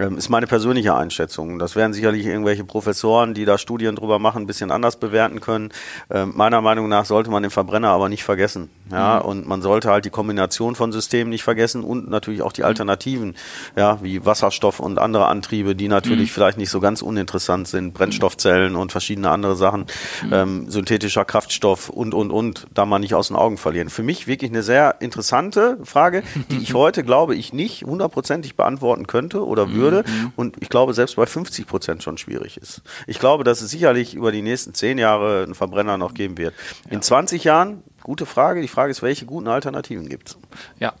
[0.00, 1.58] Ähm, ist meine persönliche Einschätzung.
[1.58, 5.72] Das werden sicherlich irgendwelche Professoren, die da Studien drüber machen, ein bisschen anders bewerten können.
[6.10, 8.70] Ähm, meiner Meinung nach sollte man den Verbrenner aber nicht vergessen.
[8.90, 9.28] Ja, mhm.
[9.28, 12.68] und man sollte halt die Kombination von Systemen nicht vergessen und natürlich auch die mhm.
[12.68, 13.36] Alternativen,
[13.76, 16.34] ja, wie Wasserstoff und andere Antriebe, die natürlich mhm.
[16.34, 19.84] vielleicht nicht so ganz uninteressant sind, Brennstoffzellen und verschiedene andere Sachen,
[20.24, 20.32] mhm.
[20.32, 23.90] ähm, synthetischer Kraftstoff und, und, und, da man nicht aus den Augen verlieren.
[23.90, 29.06] Für mich wirklich eine sehr interessante Frage, die ich heute, glaube ich, nicht hundertprozentig beantworten
[29.06, 30.32] könnte oder würde würde mhm.
[30.36, 32.82] und ich glaube selbst bei 50 Prozent schon schwierig ist.
[33.06, 36.54] Ich glaube, dass es sicherlich über die nächsten zehn Jahre einen Verbrenner noch geben wird.
[36.86, 36.92] Ja.
[36.92, 38.60] In 20 Jahren, gute Frage.
[38.60, 40.38] Die Frage ist, welche guten Alternativen gibt es?
[40.78, 40.94] Ja,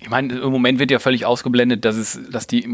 [0.00, 2.66] ich meine, im Moment wird ja völlig ausgeblendet, dass es, dass die,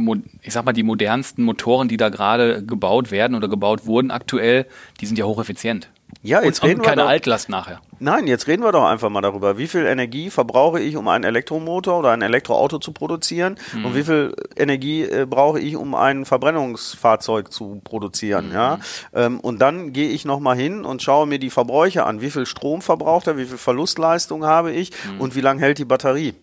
[0.42, 4.66] ich sag mal, die modernsten Motoren, die da gerade gebaut werden oder gebaut wurden aktuell,
[5.00, 5.88] die sind ja hocheffizient.
[6.26, 7.80] Ja, jetzt und, reden und keine wir doch, Altlast nachher.
[7.98, 9.58] Nein, jetzt reden wir doch einfach mal darüber.
[9.58, 13.56] Wie viel Energie verbrauche ich, um einen Elektromotor oder ein Elektroauto zu produzieren?
[13.72, 13.84] Mhm.
[13.84, 18.48] Und wie viel Energie äh, brauche ich, um ein Verbrennungsfahrzeug zu produzieren?
[18.48, 18.54] Mhm.
[18.54, 18.78] Ja?
[19.14, 22.20] Ähm, und dann gehe ich nochmal hin und schaue mir die Verbräuche an.
[22.20, 23.38] Wie viel Strom verbraucht er?
[23.38, 24.90] Wie viel Verlustleistung habe ich?
[24.90, 25.20] Mhm.
[25.20, 26.34] Und wie lange hält die Batterie?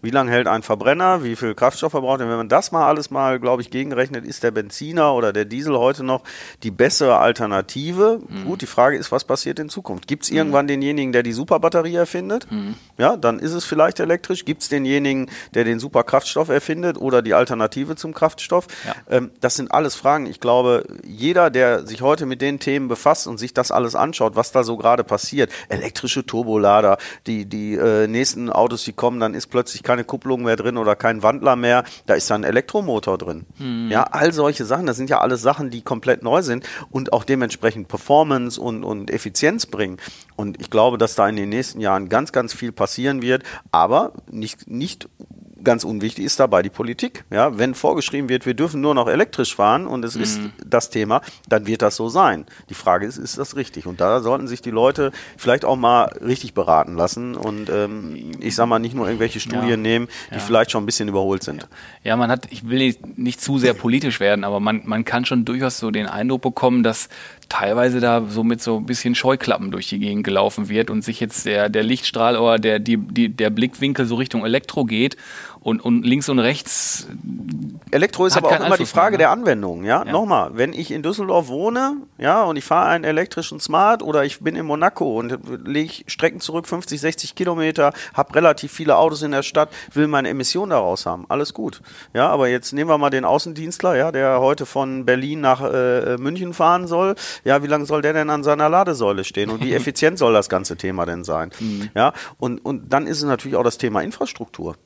[0.00, 1.22] Wie lange hält ein Verbrenner?
[1.22, 2.28] Wie viel Kraftstoff verbraucht er?
[2.28, 5.78] Wenn man das mal alles mal, glaube ich, gegenrechnet, ist der Benziner oder der Diesel
[5.78, 6.22] heute noch
[6.62, 8.20] die bessere Alternative?
[8.26, 8.44] Mhm.
[8.44, 10.08] Gut, die Frage ist, was passiert in Zukunft?
[10.08, 10.38] Gibt es mhm.
[10.38, 12.50] irgendwann denjenigen, der die Superbatterie erfindet?
[12.50, 12.74] Mhm.
[12.98, 14.44] Ja, dann ist es vielleicht elektrisch.
[14.44, 18.66] Gibt es denjenigen, der den Superkraftstoff erfindet oder die Alternative zum Kraftstoff?
[18.84, 18.94] Ja.
[19.08, 20.26] Ähm, das sind alles Fragen.
[20.26, 24.34] Ich glaube, jeder, der sich heute mit den Themen befasst und sich das alles anschaut,
[24.34, 29.34] was da so gerade passiert, elektrische Turbolader, die, die äh, nächsten Autos, die kommen, dann
[29.34, 33.18] ist plötzlich keine Kupplung mehr drin oder kein Wandler mehr, da ist dann ein Elektromotor
[33.18, 33.46] drin.
[33.58, 33.90] Mhm.
[33.90, 37.24] Ja, all solche Sachen, das sind ja alles Sachen, die komplett neu sind und auch
[37.24, 39.98] dementsprechend Performance und, und Effizienz bringen.
[40.36, 44.12] Und ich glaube, dass da in den nächsten Jahren ganz, ganz viel passieren wird, aber
[44.30, 45.08] nicht, nicht
[45.64, 47.24] ganz unwichtig ist dabei die Politik.
[47.30, 50.22] Ja, wenn vorgeschrieben wird, wir dürfen nur noch elektrisch fahren und es mhm.
[50.22, 52.46] ist das Thema, dann wird das so sein.
[52.68, 53.86] Die Frage ist, ist das richtig?
[53.86, 58.54] Und da sollten sich die Leute vielleicht auch mal richtig beraten lassen und ähm, ich
[58.54, 59.76] sag mal nicht nur irgendwelche Studien ja.
[59.76, 60.40] nehmen, die ja.
[60.40, 61.68] vielleicht schon ein bisschen überholt sind.
[62.04, 65.24] Ja, man hat, ich will nicht, nicht zu sehr politisch werden, aber man, man kann
[65.24, 67.08] schon durchaus so den Eindruck bekommen, dass
[67.48, 71.20] teilweise da so mit so ein bisschen Scheuklappen durch die Gegend gelaufen wird und sich
[71.20, 75.16] jetzt der, der Lichtstrahl oder der, die, die, der Blickwinkel so Richtung Elektro geht
[75.62, 77.06] und, und links und rechts.
[77.90, 79.18] Elektro ist aber auch immer die Frage mehr, ne?
[79.18, 79.84] der Anwendung.
[79.84, 80.04] Ja?
[80.04, 80.12] ja?
[80.12, 84.40] nochmal, wenn ich in Düsseldorf wohne, ja, und ich fahre einen elektrischen Smart oder ich
[84.40, 89.30] bin in Monaco und lege Strecken zurück 50, 60 Kilometer, habe relativ viele Autos in
[89.30, 91.80] der Stadt, will meine Emissionen daraus haben, alles gut.
[92.14, 96.16] Ja, aber jetzt nehmen wir mal den Außendienstler, ja, der heute von Berlin nach äh,
[96.16, 97.14] München fahren soll.
[97.44, 100.48] Ja, wie lange soll der denn an seiner Ladesäule stehen und wie effizient soll das
[100.48, 101.50] ganze Thema denn sein?
[101.60, 101.90] Mhm.
[101.94, 104.76] Ja, und, und dann ist es natürlich auch das Thema Infrastruktur.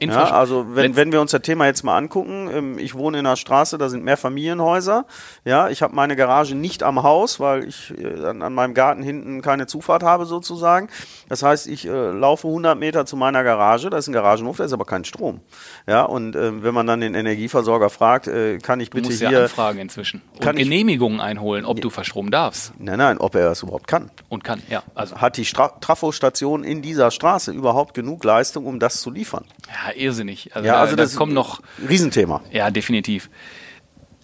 [0.00, 3.26] Ja, also wenn, wenn wir uns das Thema jetzt mal angucken, ähm, ich wohne in
[3.26, 5.06] einer Straße, da sind mehr Familienhäuser.
[5.44, 9.02] Ja, ich habe meine Garage nicht am Haus, weil ich äh, an, an, meinem Garten
[9.02, 10.88] hinten keine Zufahrt habe sozusagen.
[11.28, 14.64] Das heißt, ich äh, laufe 100 Meter zu meiner Garage, da ist ein Garagenhof, da
[14.64, 15.40] ist aber kein Strom.
[15.86, 19.20] Ja, und äh, wenn man dann den Energieversorger fragt, äh, kann ich bitte du musst
[19.20, 22.72] hier ja anfragen inzwischen und kann Genehmigungen einholen, ob du verstromen darfst.
[22.78, 24.10] Nein, nein, ob er das überhaupt kann.
[24.28, 24.82] Und kann, ja.
[24.94, 29.44] Also hat die Stra Trafostation in dieser Straße überhaupt genug Leistung, um das zu liefern?
[29.68, 30.54] Ja, irrsinnig.
[30.54, 31.60] Also, ja, also da, das kommt noch.
[31.88, 32.42] Riesenthema.
[32.50, 33.30] Ja, definitiv.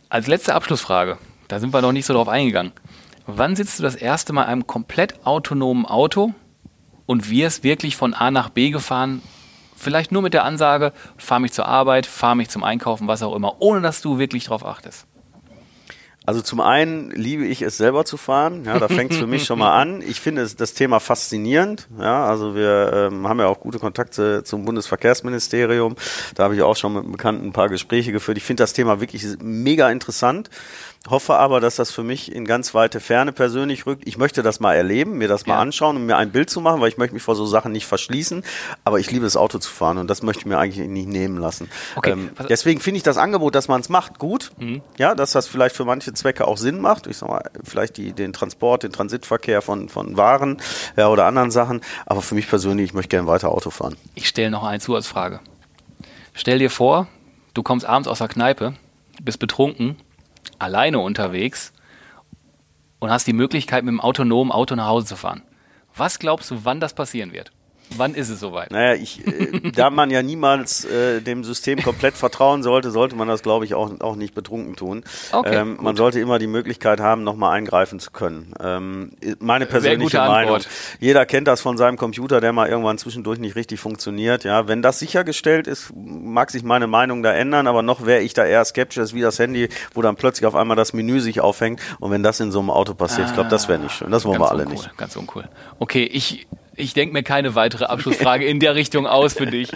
[0.08, 2.72] Als letzte Abschlussfrage, da sind wir noch nicht so drauf eingegangen.
[3.26, 6.34] Wann sitzt du das erste Mal in einem komplett autonomen Auto
[7.06, 9.22] und wirst wirklich von A nach B gefahren?
[9.76, 13.34] Vielleicht nur mit der Ansage, fahr mich zur Arbeit, fahr mich zum Einkaufen, was auch
[13.34, 15.06] immer, ohne dass du wirklich drauf achtest.
[16.26, 18.64] Also zum einen liebe ich es selber zu fahren.
[18.64, 20.00] Ja, da fängt es für mich schon mal an.
[20.00, 21.86] Ich finde das Thema faszinierend.
[22.00, 25.96] Ja, also wir ähm, haben ja auch gute Kontakte zum Bundesverkehrsministerium.
[26.34, 28.38] Da habe ich auch schon mit Bekannten ein paar Gespräche geführt.
[28.38, 30.48] Ich finde das Thema wirklich mega interessant.
[31.06, 34.04] Hoffe aber, dass das für mich in ganz weite Ferne persönlich rückt.
[34.06, 35.60] Ich möchte das mal erleben, mir das mal ja.
[35.60, 37.84] anschauen und mir ein Bild zu machen, weil ich möchte mich vor so Sachen nicht
[37.86, 38.42] verschließen.
[38.84, 41.36] Aber ich liebe es, Auto zu fahren und das möchte ich mir eigentlich nicht nehmen
[41.36, 41.68] lassen.
[41.96, 42.12] Okay.
[42.12, 44.52] Ähm, deswegen finde ich das Angebot, dass man es macht, gut.
[44.56, 44.80] Mhm.
[44.96, 47.06] Ja, dass das vielleicht für manche Zwecke auch Sinn macht.
[47.06, 50.56] Ich sag mal, vielleicht die, den Transport, den Transitverkehr von, von Waren
[50.96, 51.82] ja, oder anderen Sachen.
[52.06, 53.96] Aber für mich persönlich, ich möchte gerne weiter Auto fahren.
[54.14, 55.40] Ich stelle noch eine Zusatzfrage.
[56.32, 57.08] Stell dir vor,
[57.52, 58.72] du kommst abends aus der Kneipe,
[59.22, 59.96] bist betrunken
[60.58, 61.72] alleine unterwegs
[62.98, 65.42] und hast die Möglichkeit, mit dem autonomen Auto nach Hause zu fahren.
[65.94, 67.52] Was glaubst du, wann das passieren wird?
[67.96, 68.70] Wann ist es soweit?
[68.70, 73.28] Naja, ich, äh, da man ja niemals äh, dem System komplett vertrauen sollte, sollte man
[73.28, 75.04] das, glaube ich, auch, auch nicht betrunken tun.
[75.32, 78.52] Okay, ähm, man sollte immer die Möglichkeit haben, nochmal eingreifen zu können.
[78.60, 80.60] Ähm, meine persönliche Meinung.
[81.00, 84.44] Jeder kennt das von seinem Computer, der mal irgendwann zwischendurch nicht richtig funktioniert.
[84.44, 88.34] Ja, wenn das sichergestellt ist, mag sich meine Meinung da ändern, aber noch wäre ich
[88.34, 91.80] da eher skeptisch, wie das Handy, wo dann plötzlich auf einmal das Menü sich aufhängt.
[92.00, 94.10] Und wenn das in so einem Auto passiert, ah, ich glaube, das wäre nicht schön.
[94.10, 94.96] Das wollen wir alle uncool, nicht.
[94.96, 95.44] Ganz uncool.
[95.78, 99.70] Okay, ich ich denke mir keine weitere Abschlussfrage in der Richtung aus für dich.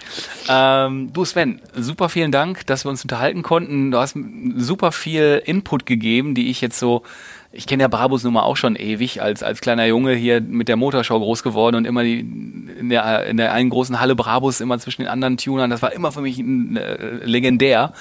[0.49, 3.91] Ähm, du Sven, super vielen Dank, dass wir uns unterhalten konnten.
[3.91, 4.17] Du hast
[4.57, 7.03] super viel Input gegeben, die ich jetzt so
[7.51, 10.77] ich kenne ja Brabus Nummer auch schon ewig, als, als kleiner Junge hier mit der
[10.77, 14.79] Motorshow groß geworden und immer die, in, der, in der einen großen Halle Brabus immer
[14.79, 15.71] zwischen den anderen Tunern.
[15.71, 17.95] Das war immer für mich ein, äh, legendär,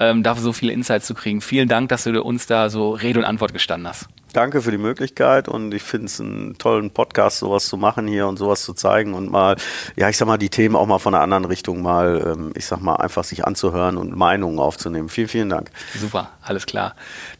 [0.00, 1.40] ähm, dafür so viele Insights zu kriegen.
[1.40, 4.08] Vielen Dank, dass du uns da so Rede und Antwort gestanden hast.
[4.38, 8.28] Danke für die Möglichkeit und ich finde es einen tollen Podcast, sowas zu machen hier
[8.28, 9.56] und sowas zu zeigen und mal,
[9.96, 12.66] ja, ich sag mal, die Themen auch mal von einer anderen Richtung mal, ähm, ich
[12.66, 15.08] sag mal, einfach sich anzuhören und Meinungen aufzunehmen.
[15.08, 15.72] Vielen, vielen Dank.
[15.92, 16.94] Super, alles klar.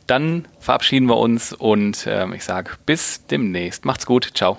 [0.09, 3.85] Dann verabschieden wir uns und ähm, ich sage bis demnächst.
[3.85, 4.33] Macht's gut.
[4.35, 4.59] Ciao.